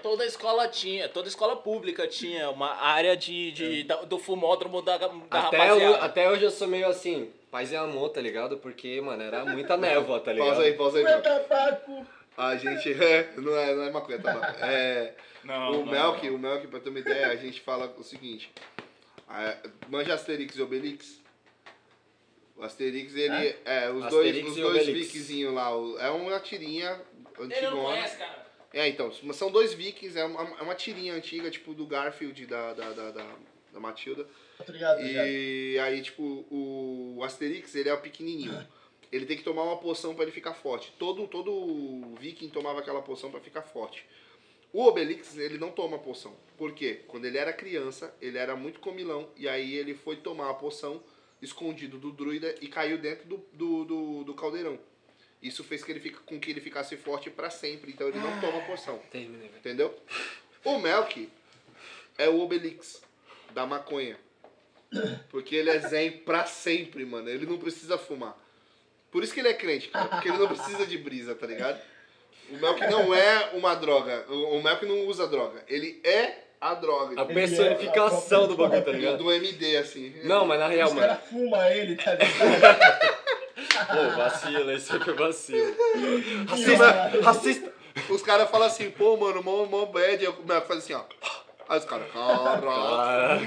[0.03, 4.97] Toda escola tinha, toda escola pública tinha uma área de, de, da- do fumódromo da,
[4.99, 6.05] da até, eu, rapaziada.
[6.05, 8.59] até hoje eu sou meio assim, paz e amor, tá ligado?
[8.59, 10.49] Porque, mano, era muita névoa, tá ligado?
[10.49, 11.05] Pausa aí, pausa aí.
[11.05, 12.07] Meu tabaco.
[12.37, 12.93] A gente.
[13.03, 14.45] É, não é, não é maconha, tá bom.
[14.65, 16.37] É, Não, o não, Melk, não.
[16.37, 18.53] o Melk, pra ter uma ideia, a gente fala o seguinte.
[19.29, 19.57] a-
[19.89, 21.21] manja Asterix e Obelix?
[22.57, 23.57] O Asterix, ele.
[23.65, 25.07] É, os dois, Asterix os e dois Obelix.
[25.13, 25.71] vikingzinhos lá.
[26.01, 27.01] É uma tirinha Ele
[27.39, 27.83] não antigona.
[27.89, 28.48] conhece, cara.
[28.73, 32.75] É, então, são dois vikings, é uma, é uma tirinha antiga, tipo, do Garfield, da,
[32.75, 33.37] da, da, da,
[33.73, 34.27] da Matilda.
[34.73, 35.29] Ligado, tô ligado.
[35.29, 38.67] E aí, tipo, o Asterix, ele é o pequenininho.
[39.11, 40.93] Ele tem que tomar uma poção pra ele ficar forte.
[40.99, 44.05] Todo, todo viking tomava aquela poção pra ficar forte.
[44.71, 46.37] O Obelix, ele não toma poção.
[46.59, 47.01] Por quê?
[47.09, 49.31] Quando ele era criança, ele era muito comilão.
[49.35, 51.03] E aí ele foi tomar a poção
[51.41, 54.79] escondido do druida e caiu dentro do, do, do, do caldeirão.
[55.43, 57.93] Isso fez que ele fica, com que ele ficasse forte pra sempre.
[57.93, 58.99] Então ele não toma poção.
[59.11, 59.51] Terminei.
[59.57, 59.97] Entendeu?
[60.65, 61.29] O Melk
[62.17, 63.01] é o Obelix
[63.55, 64.17] da maconha.
[65.31, 67.29] Porque ele é zen pra sempre, mano.
[67.29, 68.37] Ele não precisa fumar.
[69.11, 70.07] Por isso que ele é crente, cara.
[70.09, 71.81] Porque ele não precisa de brisa, tá ligado?
[72.51, 74.25] O Melk não é uma droga.
[74.31, 75.63] O Melk não usa droga.
[75.69, 77.21] Ele é a droga.
[77.21, 79.19] A personificação do bagulho, tá Do, ligado?
[79.19, 80.13] do MD, assim.
[80.25, 81.07] Não, mas na real, Os mano.
[81.07, 83.18] caras fumam ele, tá ligado?
[83.87, 85.77] Pô, vacila, esse aqui é vacilo.
[86.49, 87.21] Racista!
[87.23, 87.73] Racista!
[88.11, 90.25] Os caras falam assim, pô, mano, mó, mó bad.
[90.47, 91.03] Melk faz assim, ó.
[91.69, 92.63] Aí os caras, caralho.
[92.63, 93.45] Caraca.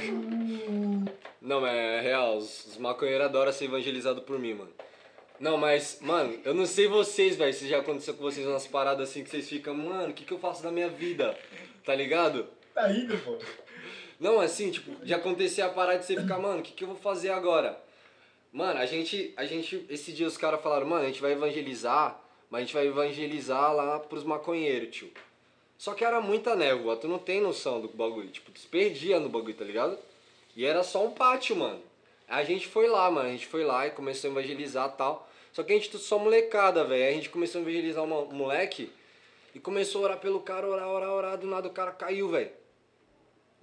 [1.41, 4.71] Não, mas é real, os, os maconheiros adoram ser evangelizados por mim, mano.
[5.39, 9.09] Não, mas, mano, eu não sei vocês, velho, se já aconteceu com vocês umas paradas
[9.09, 11.36] assim que vocês ficam, mano, o que, que eu faço da minha vida?
[11.84, 12.47] Tá ligado?
[12.75, 13.39] Tá rindo, pô.
[14.19, 16.89] Não, assim, tipo, de acontecer a parada de você ficar, mano, o que, que eu
[16.89, 17.82] vou fazer agora?
[18.51, 22.19] Mano, a gente, a gente, esse dia os caras falaram, mano, a gente vai evangelizar,
[22.49, 25.11] mas a gente vai evangelizar lá pros maconheiros, tio.
[25.77, 29.29] Só que era muita névoa, tu não tem noção do bagulho, tipo, tu perdia no
[29.29, 29.97] bagulho, tá ligado?
[30.55, 31.81] E era só um pátio, mano.
[32.27, 35.29] A gente foi lá, mano, a gente foi lá e começou a evangelizar tal.
[35.53, 37.09] Só que a gente só molecada, velho.
[37.09, 38.91] A gente começou a evangelizar um moleque
[39.53, 42.51] e começou a orar pelo cara, orar, orar, orar, do nada o cara caiu, velho.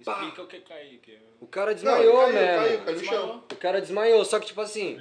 [0.03, 0.13] Pá.
[0.13, 0.99] Explica o que caiu.
[0.99, 1.17] Que...
[1.41, 2.59] O cara desmaiou, ele caiu, mesmo.
[2.59, 3.43] caiu, caiu no chão.
[3.51, 4.97] O cara desmaiou, só que tipo assim,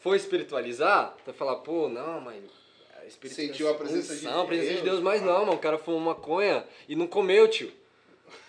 [0.00, 2.42] foi espiritualizar, tu vai falar, pô, não, mas.
[3.28, 4.84] Sentiu a presença de Não, a presença de Deus.
[4.84, 5.52] Deus, mas não, mano.
[5.52, 7.72] O cara fumou maconha e não comeu, tio.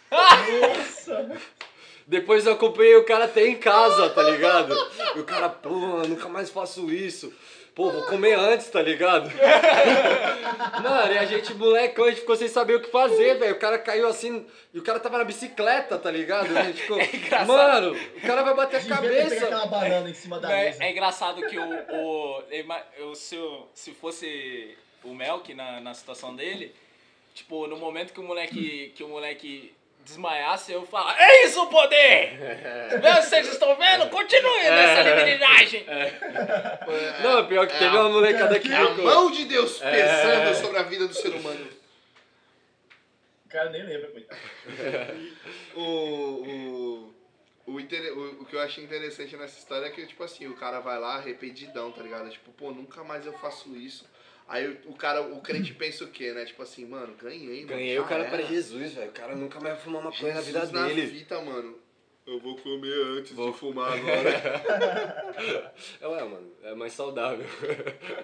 [0.10, 1.40] Nossa!
[2.08, 4.74] Depois eu acompanhei o cara até em casa, tá ligado?
[5.16, 5.70] E o cara, pô,
[6.08, 7.34] nunca mais faço isso.
[7.78, 9.30] Pô, vou comer antes, tá ligado?
[10.82, 13.54] Mano, e a gente, moleque, a gente ficou sem saber o que fazer, velho.
[13.54, 16.58] O cara caiu assim, e o cara tava na bicicleta, tá ligado?
[16.58, 17.48] A gente ficou, engraçado.
[17.48, 19.46] mano, o cara vai bater a cabeça.
[19.46, 20.84] aquela banana em cima da É, mesa.
[20.84, 22.44] é engraçado que o, o
[22.98, 23.38] eu, se,
[23.76, 26.74] se fosse o Melk na, na situação dele,
[27.36, 29.72] tipo, no momento que o moleque que o moleque
[30.08, 32.38] desmaiasse, eu falo, é isso o poder!
[33.22, 34.10] Vocês estão vendo?
[34.10, 35.86] Continue nessa liberdade!
[37.22, 39.91] Não, pior que teve uma molecada que É a mão de Deus É.
[39.91, 41.68] pesando sobre a vida do ser humano.
[43.45, 44.39] O cara nem lembra, coitado.
[45.76, 45.82] O,
[47.68, 50.47] o, o, inter- o, o que eu achei interessante nessa história é que, tipo assim,
[50.47, 52.30] o cara vai lá arrependidão, tá ligado?
[52.30, 54.05] Tipo, pô, nunca mais eu faço isso.
[54.48, 56.45] Aí o, cara, o crente pensa o quê, né?
[56.45, 57.68] Tipo assim, mano, ganhei, mano.
[57.68, 58.30] Ganhei o cara era.
[58.30, 59.10] para Jesus, velho.
[59.10, 61.08] O cara nunca mais vai fumar maconha na vida na dele.
[61.08, 61.78] fita, mano.
[62.26, 65.74] Eu vou comer antes Vou- de fumar agora.
[66.02, 67.45] É, ué, mano, é mais saudável.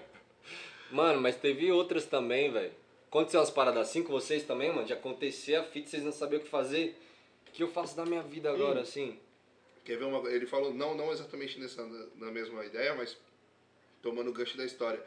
[0.91, 2.71] mano, mas teve outras também, velho.
[3.09, 4.85] Aconteceu umas paradas assim com vocês também, mano?
[4.87, 6.97] De acontecer a fita, vocês não sabiam o que fazer.
[7.47, 9.19] O que eu faço da minha vida agora, assim?
[9.85, 13.15] Quer ver uma Ele falou, não, não exatamente nessa, na mesma ideia, mas
[14.01, 14.99] tomando o gancho da história.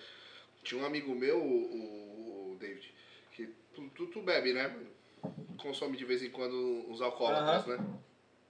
[0.67, 2.93] Tinha um amigo meu, o, o David,
[3.31, 4.91] que tu, tu, tu bebe, né, mano?
[5.59, 7.79] Consome de vez em quando uns alcoólatras, né?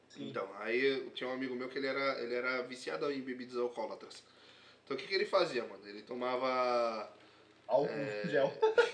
[0.09, 0.31] Sim.
[0.31, 4.25] Então, aí tinha um amigo meu que ele era, ele era viciadão em bebidas alcoólatras.
[4.83, 5.87] Então o que, que ele fazia, mano?
[5.87, 7.12] Ele tomava.
[7.67, 8.23] Álcool É.
[8.29, 8.51] gel.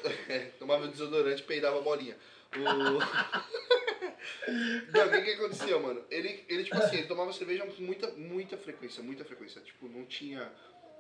[0.59, 2.17] tomava desodorante e peidava bolinha.
[2.57, 2.59] O...
[4.93, 6.05] Não, o que que acontecia, mano?
[6.11, 9.61] Ele, ele, tipo assim, ele tomava cerveja com muita, muita frequência, muita frequência.
[9.61, 10.51] Tipo, não tinha...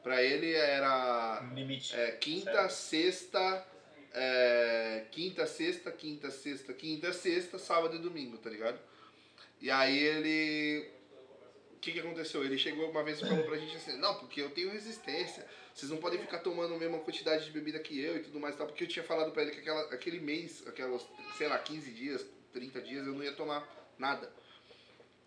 [0.02, 1.94] Pra ele era Limite.
[1.94, 3.66] é, quinta, sexta,
[4.12, 8.78] é, quinta, sexta, quinta, sexta, quinta, sexta, sábado e domingo, tá ligado?
[9.60, 10.90] E aí ele.
[11.74, 12.44] O que, que aconteceu?
[12.44, 15.46] Ele chegou uma vez e falou pra gente assim: Não, porque eu tenho resistência.
[15.74, 18.54] Vocês não podem ficar tomando a mesma quantidade de bebida que eu e tudo mais
[18.54, 18.66] e tal.
[18.66, 21.02] Porque eu tinha falado pra ele que aquela, aquele mês, aquelas,
[21.38, 23.66] sei lá, 15 dias, 30 dias, eu não ia tomar
[23.98, 24.30] nada.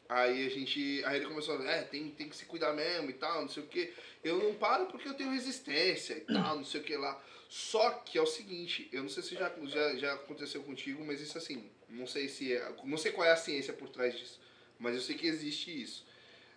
[0.07, 1.03] Aí a gente.
[1.05, 3.63] Aí ele começou a é, tem, tem que se cuidar mesmo e tal, não sei
[3.63, 3.93] o que.
[4.23, 7.21] Eu não paro porque eu tenho resistência e tal, não sei o que lá.
[7.49, 11.21] Só que é o seguinte, eu não sei se já, já, já aconteceu contigo, mas
[11.21, 12.75] isso assim, não sei se é.
[12.83, 14.39] Não sei qual é a ciência por trás disso.
[14.77, 16.05] Mas eu sei que existe isso.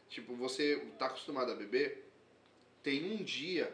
[0.08, 2.04] Tipo, você tá acostumado a beber,
[2.82, 3.70] tem um dia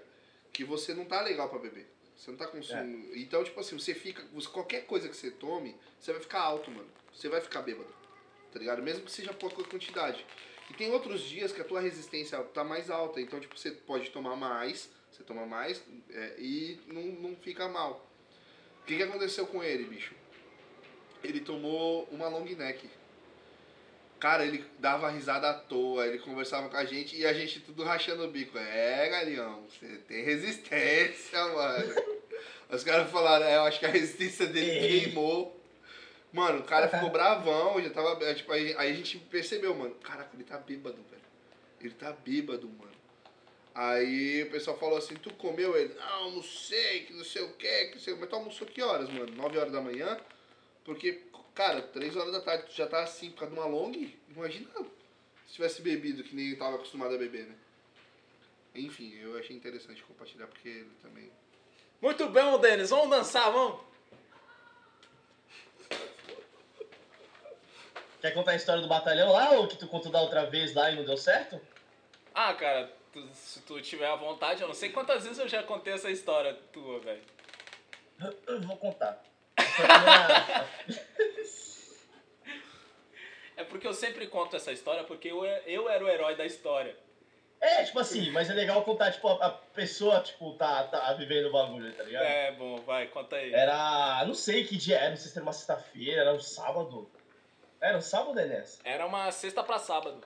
[0.53, 1.87] que você não tá legal pra beber.
[2.16, 3.16] Você não tá consumindo.
[3.16, 4.22] Então, tipo assim, você fica.
[4.53, 6.89] Qualquer coisa que você tome, você vai ficar alto, mano.
[7.12, 7.93] Você vai ficar bêbado.
[8.55, 8.81] Tá ligado?
[8.81, 10.25] Mesmo que seja pouca quantidade.
[10.71, 13.21] E tem outros dias que a tua resistência tá mais alta.
[13.21, 14.89] Então, tipo, você pode tomar mais.
[15.11, 18.09] Você toma mais é, e não, não fica mal.
[18.81, 20.15] O que, que aconteceu com ele, bicho?
[21.23, 22.89] Ele tomou uma long neck.
[24.21, 27.83] Cara, ele dava risada à toa, ele conversava com a gente e a gente tudo
[27.83, 28.57] rachando o bico.
[28.57, 31.95] É, Galeão, você tem resistência, mano.
[32.71, 35.01] Os caras falaram, é, eu acho que a resistência dele Ei.
[35.01, 35.64] queimou.
[36.35, 38.22] Mano, o cara ficou bravão, já tava.
[38.24, 39.95] é, Tipo, aí, aí a gente percebeu, mano.
[40.03, 41.22] Caraca, ele tá bêbado, velho.
[41.80, 42.91] Ele tá bêbado, mano.
[43.72, 45.95] Aí o pessoal falou assim, tu comeu ele?
[45.95, 48.66] Não, não sei, que não sei o que, que não sei o Mas tu almoçou
[48.66, 49.32] que horas, mano?
[49.32, 50.18] 9 horas da manhã?
[50.85, 51.22] Porque,
[51.55, 53.93] cara, 3 horas da tarde tu já tá assim por causa de uma long?
[54.28, 54.68] Imagina
[55.47, 57.55] se tivesse bebido que nem eu tava acostumado a beber, né?
[58.74, 61.30] Enfim, eu achei interessante compartilhar porque ele também.
[62.03, 62.91] Muito bem, Denis.
[62.91, 63.94] Vamos dançar, vamos?
[68.25, 70.91] Quer contar a história do batalhão lá, ou que tu contou da outra vez lá
[70.91, 71.61] e não deu certo?
[72.35, 75.62] Ah, cara, tu- se tu tiver à vontade, eu não sei quantas vezes eu já
[75.62, 77.20] contei essa história tua, velho.
[78.47, 79.22] Eu vou contar.
[79.59, 80.66] Minha-
[83.59, 86.97] É porque eu sempre conto essa história porque eu, eu era o herói da história.
[87.61, 91.49] É, tipo assim, mas é legal contar, tipo, a, a pessoa, tipo, tá, tá vivendo
[91.51, 92.25] o bagulho, tá ligado?
[92.25, 93.53] É, bom, vai, conta aí.
[93.53, 94.25] Era.
[94.27, 97.09] Não sei que dia era, não sei se era uma sexta-feira, era um sábado.
[97.85, 98.80] Era um sábado, Enes?
[98.82, 100.18] Era uma sexta pra sábado.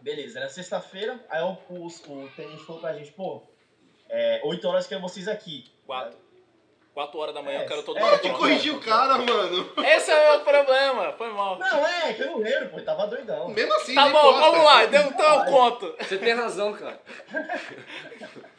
[0.00, 3.42] Beleza, era sexta-feira, aí o, o, o tenente falou pra gente, pô,
[4.08, 5.68] é, 8 horas que é vocês aqui.
[5.84, 6.16] Quatro.
[6.92, 9.18] Quatro horas da manhã, É, eu quero todo é, mundo que Que corrigiu o cara,
[9.18, 9.72] mano.
[9.84, 11.58] Esse é o meu problema, foi mal.
[11.58, 13.48] Não, é, que eu não lembro, pô, tava doidão.
[13.48, 14.38] Mesmo assim, Tá bom, importa.
[14.38, 15.96] vamos lá, deu, então eu conto.
[15.98, 17.00] Você tem razão, cara.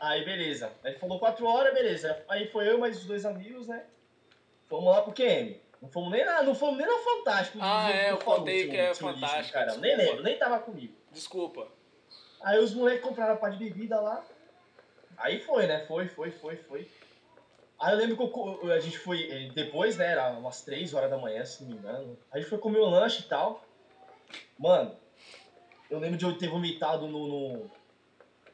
[0.00, 0.72] Aí, beleza.
[0.82, 2.24] Aí falou 4 horas, beleza.
[2.30, 3.84] Aí foi eu e mais os dois amigos, né?
[4.70, 5.62] Fomos lá pro QM.
[5.84, 7.58] Não fomos nem na, não fomos nem na Fantástico.
[7.60, 9.78] Ah, é, eu Falou, contei que é Fantástico, caramba.
[9.80, 10.94] Nem lembro, nem tava comigo.
[11.12, 11.68] Desculpa.
[12.42, 14.24] Aí os moleques compraram a pá de bebida lá.
[15.18, 15.84] Aí foi, né?
[15.86, 16.90] Foi, foi, foi, foi.
[17.78, 18.22] Aí eu lembro que
[18.66, 19.30] eu a gente foi.
[19.30, 20.06] eh, Depois, né?
[20.12, 22.18] Era umas 3 horas da manhã, se não me engano.
[22.32, 23.62] A gente foi comer o lanche e tal.
[24.58, 24.96] Mano,
[25.90, 27.28] eu lembro de eu ter vomitado no.
[27.28, 27.70] no,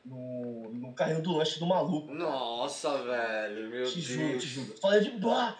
[0.04, 2.12] no, no carrinho do lanche do maluco.
[2.12, 4.42] Nossa, velho, meu Te juro, Deus.
[4.42, 4.76] te juro.
[4.80, 5.56] Falei de bah.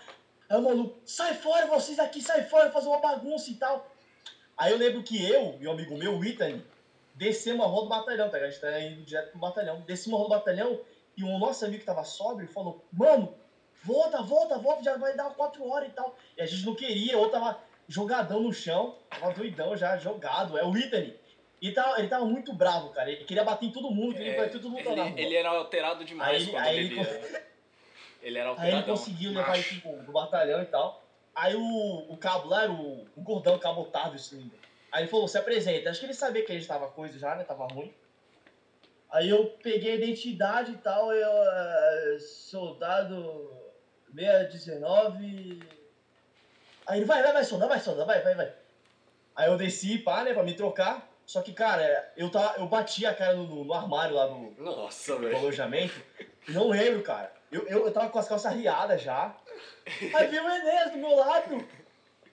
[0.50, 3.88] Aí o maluco, sai fora vocês aqui, sai fora, fazer uma bagunça e tal.
[4.58, 6.62] Aí eu lembro que eu e um amigo meu, o Ítani,
[7.14, 8.48] descemos a rua do batalhão, tá ligado?
[8.48, 9.80] A gente tá indo direto pro batalhão.
[9.86, 10.80] Descemos a rua do batalhão
[11.16, 13.32] e um nosso amigo que tava sóbrio falou, mano,
[13.84, 16.16] volta, volta, volta, já vai dar quatro horas e tal.
[16.36, 17.56] E a gente não queria, ou tava
[17.88, 20.58] jogadão no chão, tava doidão já, jogado.
[20.58, 21.14] É o Ítani.
[21.62, 23.08] E tava, ele tava muito bravo, cara.
[23.08, 25.50] Ele queria bater em todo mundo, queria É, bater em todo mundo ele, ele era
[25.50, 27.10] alterado demais Aí- quando aí ele bebia.
[27.12, 27.49] Ele
[28.22, 28.82] era Aí ele alteradão.
[28.96, 29.60] conseguiu levar macho.
[29.74, 31.02] isso pro, pro batalhão e tal.
[31.34, 34.46] Aí o, o cabo lá era o, o gordão, o cabo Otávio, se não me
[34.48, 34.62] engano.
[34.92, 35.88] Aí ele falou, se apresenta.
[35.90, 37.44] Acho que ele sabia que a gente tava coisa já, né?
[37.44, 37.92] Tava ruim.
[39.10, 43.50] Aí eu peguei a identidade e tal, eu, eh, soldado
[44.14, 45.60] 619.
[46.86, 48.52] Aí ele, vai, vai, vai, soldado, vai, soldado, vai, vai, vai.
[49.36, 51.08] Aí eu desci, pá, né, pra me trocar.
[51.24, 55.16] Só que, cara, eu, tava, eu bati a cara no, no armário lá do, Nossa,
[55.16, 55.36] velho.
[55.36, 55.94] alojamento.
[56.48, 57.32] Não lembro, cara.
[57.50, 59.34] Eu, eu, eu tava com as calças riadas já.
[60.14, 61.66] Aí veio o Enéas do meu lado.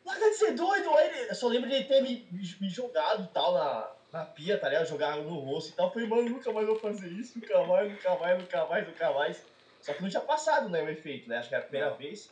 [0.06, 0.90] Larga de ser doido.
[0.96, 2.28] Aí ele, eu só lembro de ele ter me,
[2.62, 4.88] me, jogado e tal na, na pia, tá ligado?
[4.88, 5.88] Jogar no rosto e tal.
[5.88, 7.40] Eu falei, mano, nunca mais vou fazer isso.
[7.40, 9.44] Nunca mais, nunca mais, nunca mais, nunca mais.
[9.82, 11.38] Só que não tinha passado, né, o efeito, né?
[11.38, 11.98] Acho que era a primeira Não.
[11.98, 12.30] vez.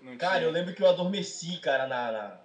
[0.00, 0.48] Não Cara, tinha.
[0.48, 2.40] eu lembro que eu adormeci, cara, na, na,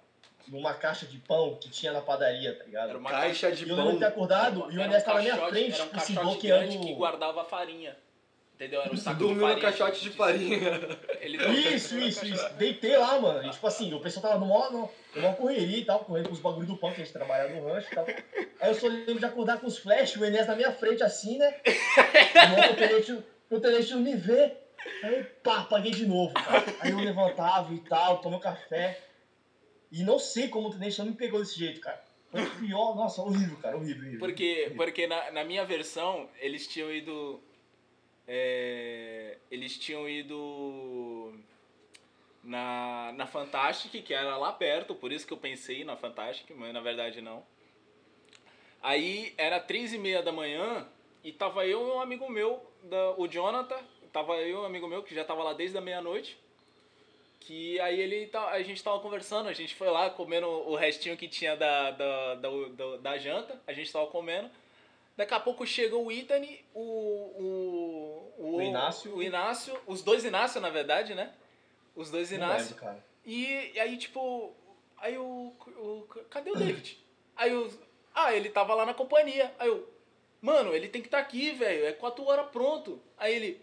[0.48, 2.90] numa caixa de pão que tinha na padaria, tá ligado?
[2.90, 4.14] Era uma Caixa de E eu lembro de ter pão.
[4.14, 6.80] acordado e o Era um Enéas tava na minha frente, Era um se bloqueando.
[6.80, 7.96] que guardava farinha.
[8.58, 8.82] Entendeu?
[8.82, 9.62] Era um saco Dormiu de no farinha.
[9.62, 10.98] caixote de farinha.
[11.22, 12.54] Ele Isso, no isso, isso.
[12.54, 13.46] Deitei lá, mano.
[13.46, 16.34] E, tipo assim, o pessoal tava no no, no maior correria e tal, correndo com
[16.34, 18.04] os bagulho do pão que a gente trabalhava no rancho e tal.
[18.04, 21.38] Aí eu só lembro de acordar com os flash, o Enéas na minha frente assim,
[21.38, 21.54] né?
[21.64, 24.56] E o tenente, o tenente não me vê.
[25.04, 26.64] Aí, pá, apaguei de novo, cara.
[26.80, 29.00] Aí eu levantava e tal, tomei um café.
[29.92, 32.02] E não sei como o tenente não me pegou desse jeito, cara.
[32.32, 34.18] Foi pior, nossa, horrível, cara, horrível, horrível.
[34.18, 34.76] Porque, horrível.
[34.76, 37.40] porque na, na minha versão, eles tinham ido.
[38.28, 41.32] É, eles tinham ido
[42.44, 46.74] na, na Fantastic, que era lá perto, por isso que eu pensei na Fantastic, mas
[46.74, 47.42] na verdade não.
[48.82, 50.86] Aí era três e meia da manhã
[51.24, 53.80] e tava eu e um amigo meu, da, o Jonathan,
[54.12, 56.38] tava eu e um amigo meu que já tava lá desde a meia-noite.
[57.40, 61.26] Que aí ele a gente tava conversando, a gente foi lá comendo o restinho que
[61.26, 64.50] tinha da, da, da, da, da janta, a gente tava comendo.
[65.16, 69.14] Daqui a pouco chega o Ithani, o, o, O Inácio.
[69.14, 71.32] o Inácio, os dois Inácio, na verdade, né?
[71.94, 72.68] Os dois Não Inácio.
[72.68, 73.04] lembro, cara.
[73.24, 74.54] E, e aí, tipo,
[74.96, 76.06] aí o, o.
[76.30, 76.98] Cadê o David?
[77.36, 77.70] Aí eu.
[78.14, 79.52] Ah, ele tava lá na companhia.
[79.58, 79.88] Aí eu.
[80.40, 81.86] Mano, ele tem que estar aqui, velho.
[81.86, 83.02] É quatro horas pronto.
[83.16, 83.60] Aí ele.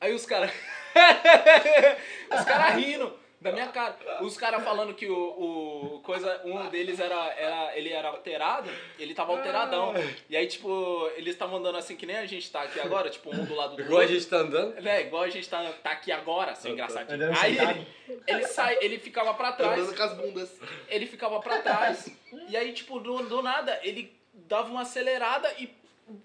[0.00, 0.52] Aí os caras.
[2.32, 3.96] os caras rindo da minha cara.
[4.20, 6.00] Os caras falando que o, o.
[6.02, 6.40] Coisa.
[6.44, 7.76] Um deles era, era.
[7.76, 8.68] Ele era alterado.
[8.98, 9.94] Ele tava alteradão.
[10.28, 13.34] E aí, tipo, eles estavam andando assim que nem a gente tá aqui agora, tipo,
[13.34, 14.14] um do lado do Igual a outro.
[14.16, 14.86] gente tá andando.
[14.88, 17.30] É, igual a gente tá, tá aqui agora, assim, engraçadinho.
[17.40, 17.86] Aí ele,
[18.26, 20.60] ele, sai, ele ficava pra trás, Andando com as bundas.
[20.88, 22.10] ele ficava pra trás,
[22.48, 25.72] e aí, tipo, do, do nada, ele dava uma acelerada e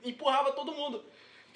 [0.04, 1.04] empurrava todo mundo.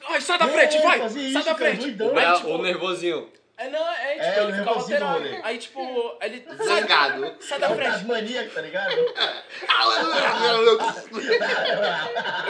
[0.08, 1.10] Ai, sai da frente, É, vai!
[1.10, 1.92] Sai isso, da cara, frente!
[1.92, 2.18] doidão.
[2.18, 3.32] Aí, tipo, o nervosinho.
[3.58, 5.30] É, não, é, tipo, É, o ele ficava nervosinho do alterado.
[5.30, 5.40] rolê.
[5.44, 6.46] Aí, tipo, ele.
[6.58, 7.36] Sai, Zangado.
[7.40, 7.92] sai É da um frente!
[7.92, 8.96] tasmaníaco, tá ligado?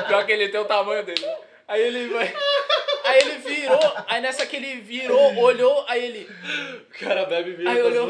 [0.07, 1.25] Pior que ele tem o tamanho dele.
[1.67, 2.33] Aí ele vai.
[3.03, 6.29] Aí ele virou, aí nessa que ele virou, olhou, aí ele.
[6.89, 8.09] O cara bebe vira Aí olhou.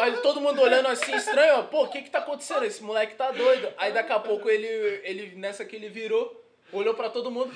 [0.00, 2.64] Aí todo mundo olhando assim, estranho, ó, pô, o que que tá acontecendo?
[2.64, 3.72] Esse moleque tá doido.
[3.78, 4.66] Aí daqui a pouco ele,
[5.04, 7.52] ele nessa que ele virou, olhou pra todo mundo,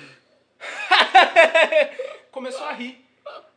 [2.30, 3.01] começou a rir.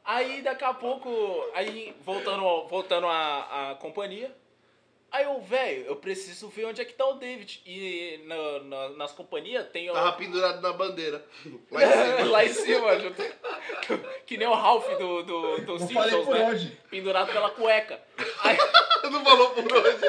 [0.06, 1.10] Aí daqui a pouco,
[1.53, 4.32] aí voltando, voltando à, à companhia,
[5.12, 7.62] aí eu, velho, eu preciso ver onde é que tá o David.
[7.66, 9.89] E na- na- nas companhias tem...
[9.89, 11.26] o- Tava pendurado na bandeira.
[11.72, 12.30] Lá em cima.
[12.30, 13.24] Lá em cima, junto.
[14.28, 16.45] que nem o Ralph do, do, do Não falei Simpsons, por né?
[16.51, 16.68] onde.
[16.89, 17.99] Pendurado pela cueca.
[18.43, 18.58] Aí,
[19.10, 20.06] Não falou por onde.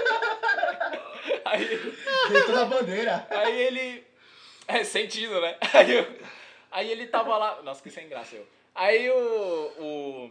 [1.44, 1.94] aí,
[2.30, 3.26] Deitou na bandeira.
[3.30, 4.04] Aí ele.
[4.68, 5.56] É, sentido, né?
[5.72, 6.18] Aí, eu-
[6.70, 7.62] aí ele tava lá.
[7.62, 8.46] Nossa, que sem graça eu.
[8.76, 9.72] Aí o.
[9.78, 10.30] o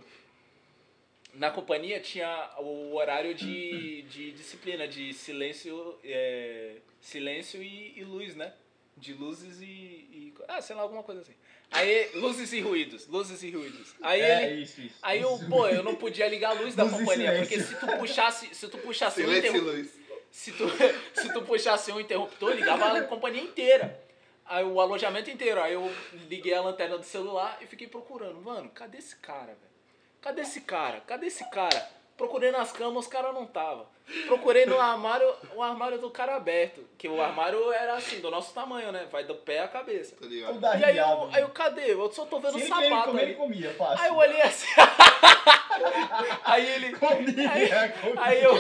[1.34, 8.36] na companhia tinha o horário de, de disciplina, de silêncio, é, silêncio e, e luz,
[8.36, 8.54] né?
[8.96, 10.34] De luzes e, e.
[10.48, 11.34] Ah, sei lá, alguma coisa assim.
[11.72, 13.96] Aí, luzes e ruídos, luzes e ruídos.
[14.02, 14.62] Aí É, ele.
[14.62, 14.96] isso, isso.
[15.02, 17.88] Aí eu, pô, eu não podia ligar a luz da Luz companhia, porque se tu
[17.98, 19.86] puxasse, se tu puxasse um Silêncio interruptor,
[20.32, 20.66] se tu,
[21.22, 24.05] se tu puxasse um interruptor, ligava a companhia inteira.
[24.46, 25.62] Aí o alojamento inteiro.
[25.62, 25.94] Aí eu
[26.30, 28.42] liguei a lanterna do celular e fiquei procurando.
[28.42, 29.76] Mano, cadê esse cara, velho?
[30.22, 31.02] Cadê esse cara?
[31.02, 31.90] Cadê esse cara?
[32.18, 33.88] Procurei nas camas, os caras não tava.
[34.28, 36.88] Procurei no armário, o armário do cara aberto.
[36.98, 39.06] Que o armário era assim, do nosso tamanho, né?
[39.12, 40.16] Vai do pé à cabeça.
[40.16, 40.62] Tá ligado?
[40.80, 41.36] E aí eu, riada.
[41.36, 41.94] aí eu, cadê?
[41.94, 43.32] Eu só tô vendo o sapato comer, ali.
[43.32, 44.04] ele comia, fácil.
[44.04, 44.68] Aí eu olhei assim.
[46.46, 46.96] aí ele.
[46.96, 48.22] Comia, Aí, comia.
[48.22, 48.54] aí eu.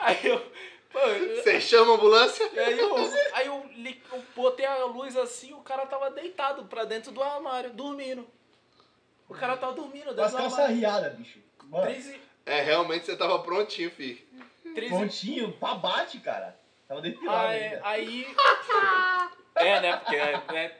[0.00, 0.52] Aí eu.
[0.94, 2.48] Você chama a ambulância?
[2.52, 2.96] e aí eu,
[3.34, 7.22] aí eu, li- eu botei a luz assim, o cara tava deitado pra dentro do
[7.22, 8.26] armário, dormindo.
[9.28, 10.76] O cara tava dormindo Com dentro as do calças armário.
[10.76, 11.38] riadas, bicho.
[11.64, 14.18] Mano, Três e, É, realmente você tava prontinho, filho.
[14.74, 16.56] três e, pontinho, pra bate, cara.
[16.86, 17.80] Tava depilado aí, ainda.
[17.82, 18.36] aí...
[19.56, 20.16] É, né, porque
[20.52, 20.72] né,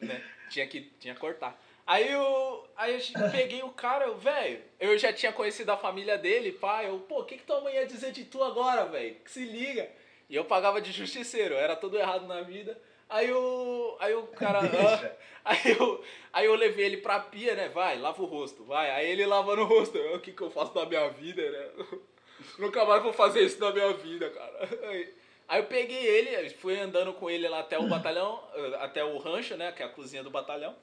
[0.00, 1.58] né, tinha que tinha que cortar.
[1.88, 6.52] Aí eu, aí eu peguei o cara, velho, eu já tinha conhecido a família dele,
[6.52, 9.14] pai, eu, pô, o que que tua mãe ia dizer de tu agora, velho?
[9.24, 9.88] Que se liga.
[10.28, 12.78] E eu pagava de justiceiro, era tudo errado na vida.
[13.08, 15.12] Aí o, aí o cara, ah.
[15.46, 17.70] Aí eu, aí eu levei ele pra pia, né?
[17.70, 18.90] Vai, lava o rosto, vai.
[18.90, 19.96] Aí ele lavando o rosto.
[19.96, 21.68] Eu, O que, que eu faço da minha vida, né?
[22.58, 24.68] Nunca mais vou fazer isso na minha vida, cara.
[24.90, 25.14] Aí,
[25.48, 28.44] aí eu peguei ele, fui andando com ele lá até o batalhão,
[28.78, 29.72] até o rancho, né?
[29.72, 30.76] Que é a cozinha do batalhão.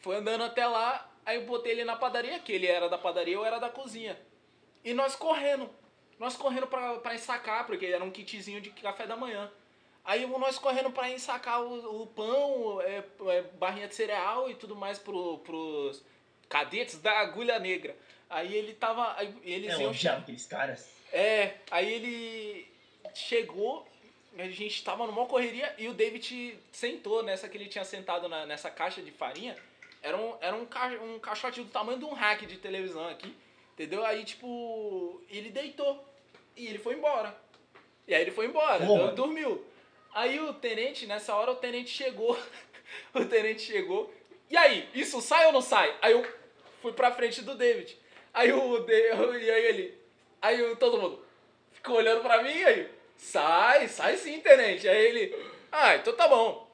[0.00, 3.34] Foi andando até lá, aí eu botei ele na padaria, que ele era da padaria,
[3.34, 4.18] eu era da cozinha.
[4.84, 5.68] E nós correndo.
[6.18, 9.50] Nós correndo pra, pra ensacar, porque era um kitzinho de café da manhã.
[10.04, 14.74] Aí nós correndo pra ensacar o, o pão, é, é, barrinha de cereal e tudo
[14.74, 16.02] mais pro, pros
[16.48, 17.94] cadetes da agulha negra.
[18.28, 19.14] Aí ele tava.
[19.18, 19.90] Aí eles É, iam.
[19.90, 20.88] odiava aqueles caras.
[21.12, 22.68] É, aí ele
[23.14, 23.86] chegou,
[24.38, 28.46] a gente tava numa correria e o David sentou nessa que ele tinha sentado na-
[28.46, 29.56] nessa caixa de farinha.
[30.02, 33.34] Era um, era um, ca, um caixote do tamanho de um rack de televisão aqui.
[33.74, 34.04] Entendeu?
[34.04, 36.04] Aí, tipo, ele deitou.
[36.56, 37.34] E ele foi embora.
[38.06, 39.14] E aí ele foi embora, mano.
[39.14, 39.64] dormiu.
[40.12, 42.36] Aí o tenente, nessa hora, o tenente chegou.
[43.14, 44.12] o tenente chegou.
[44.50, 45.96] E aí, isso sai ou não sai?
[46.02, 46.26] Aí eu
[46.82, 47.96] fui pra frente do David.
[48.34, 49.98] Aí o De- e aí ele.
[50.42, 51.24] Aí todo mundo.
[51.72, 52.90] ficou olhando pra mim aí.
[53.16, 54.88] Sai, sai sim, tenente.
[54.88, 56.69] Aí ele, ah, então tá bom.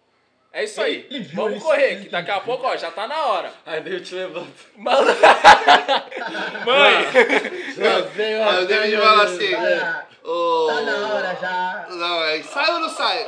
[0.56, 1.06] É isso aí.
[1.10, 3.52] Ele Vamos correr, que daqui a pouco, ó, já tá na hora.
[3.66, 4.54] Aí daí eu te levanto.
[4.74, 5.08] Mano.
[6.64, 7.74] Mãe.
[7.76, 10.66] Já veio Aí o David fala assim, Tá, ô...
[10.68, 11.86] tá na hora já.
[11.90, 13.26] Não, é sai ou não sai?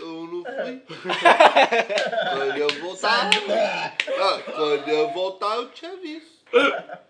[0.00, 0.82] Eu não fui.
[2.32, 3.30] Quando eu voltar...
[4.18, 6.26] Ah, quando eu voltar, eu te aviso.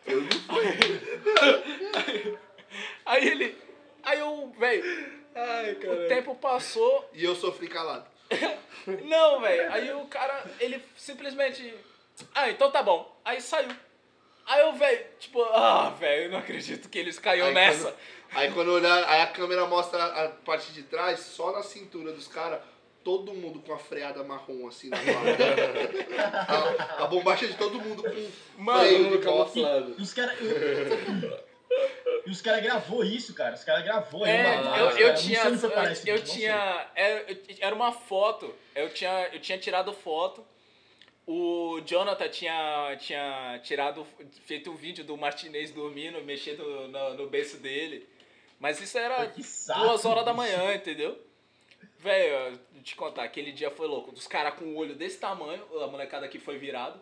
[0.07, 2.39] Eu não fui.
[3.07, 3.57] Aí ele.
[4.03, 4.85] Aí eu, velho,
[5.35, 7.09] Ai, o tempo passou.
[7.15, 8.16] E eu sofri calado.
[9.05, 9.73] Não, velho.
[9.73, 11.75] Aí o cara, ele simplesmente.
[12.35, 13.15] Ah, então tá bom.
[13.25, 13.69] Aí saiu.
[14.47, 17.85] Aí eu, velho, tipo, ah, velho, eu não acredito que eles caiu Aí nessa.
[17.91, 17.97] quando-
[18.33, 22.29] aí quando olhar, aí a câmera mostra a parte de trás, só na cintura dos
[22.29, 22.61] caras,
[23.03, 24.99] todo mundo com a freada marrom assim na
[26.99, 29.97] a, a bombacha de todo mundo com Mano, freio de camuflado.
[29.99, 30.39] Os caras.
[32.27, 33.55] E os caras gravou isso, cara.
[33.55, 35.15] Os caras gravou aí É, uma eu, eu cara.
[35.15, 35.45] tinha.
[35.45, 36.91] Eu, esse eu tinha.
[36.95, 38.53] Era, eu- era uma foto.
[38.75, 40.45] Eu tinha, eu tinha tirado foto.
[41.27, 44.07] O Jonathan tinha, tinha tirado.
[44.45, 48.09] feito um vídeo do Martinez dormindo, mexendo no, no berço dele.
[48.59, 50.37] Mas isso era saco duas horas da isso.
[50.37, 51.21] manhã, entendeu?
[51.99, 54.13] Velho, eu te contar, aquele dia foi louco.
[54.13, 57.01] Dos caras com o olho desse tamanho, a molecada aqui foi virado.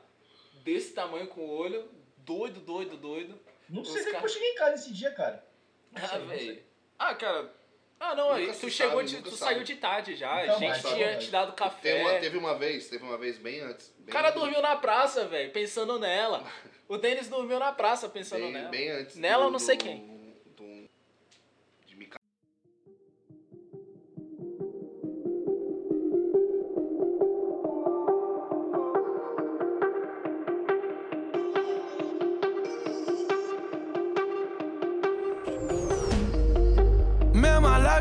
[0.65, 3.39] Desse tamanho com o olho, doido, doido, doido.
[3.69, 5.45] Não Os sei cara- como eu cheguei em casa esse dia, cara.
[5.93, 6.63] Não Ah, velho.
[6.99, 7.53] Ah, cara.
[8.01, 9.53] Ah, não, aí se tu sabe, chegou, de, nunca tu sabe.
[9.55, 10.35] saiu de tarde já.
[10.35, 11.25] Nunca a gente mais, tinha mais.
[11.25, 12.01] te dado Teve café.
[12.03, 13.89] uma, teve uma vez, teve uma vez bem antes.
[13.99, 16.45] O Bem, cara dormiu na praça, velho, pensando nela.
[16.89, 18.69] O Denis dormiu na praça pensando bem, nela.
[18.69, 19.17] bem antes.
[19.17, 20.14] Nela do- eu não sei do- quem.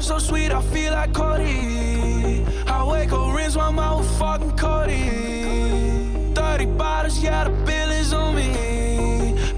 [0.03, 2.43] So sweet, I feel like Cody.
[2.67, 6.33] I wake up, rinse my mouth fucking Cody.
[6.35, 8.51] 30 bottles, yeah, the bill is on me.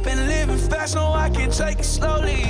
[0.03, 2.43] Been living fast, no, I can take it slowly.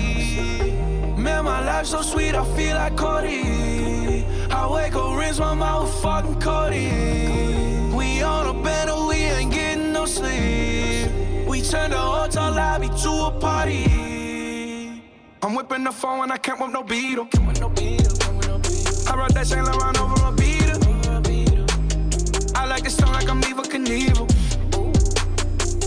[1.15, 4.25] Man, my life so sweet, I feel like Cody.
[4.51, 6.89] I wake up, rinse my mouth fucking Cody.
[7.95, 11.47] We on a banner, we ain't getting no sleep.
[11.47, 14.24] We turned the hotel lobby to a party.
[15.41, 17.27] I'm whipping the phone and I can't whip no beetle.
[17.35, 17.67] No no.
[19.07, 20.81] I ride that Saint Laurent over a beetle.
[22.55, 24.27] I like the song like I'm Eva Knievel.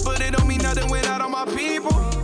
[0.04, 2.17] But it don't mean nothing without all my people.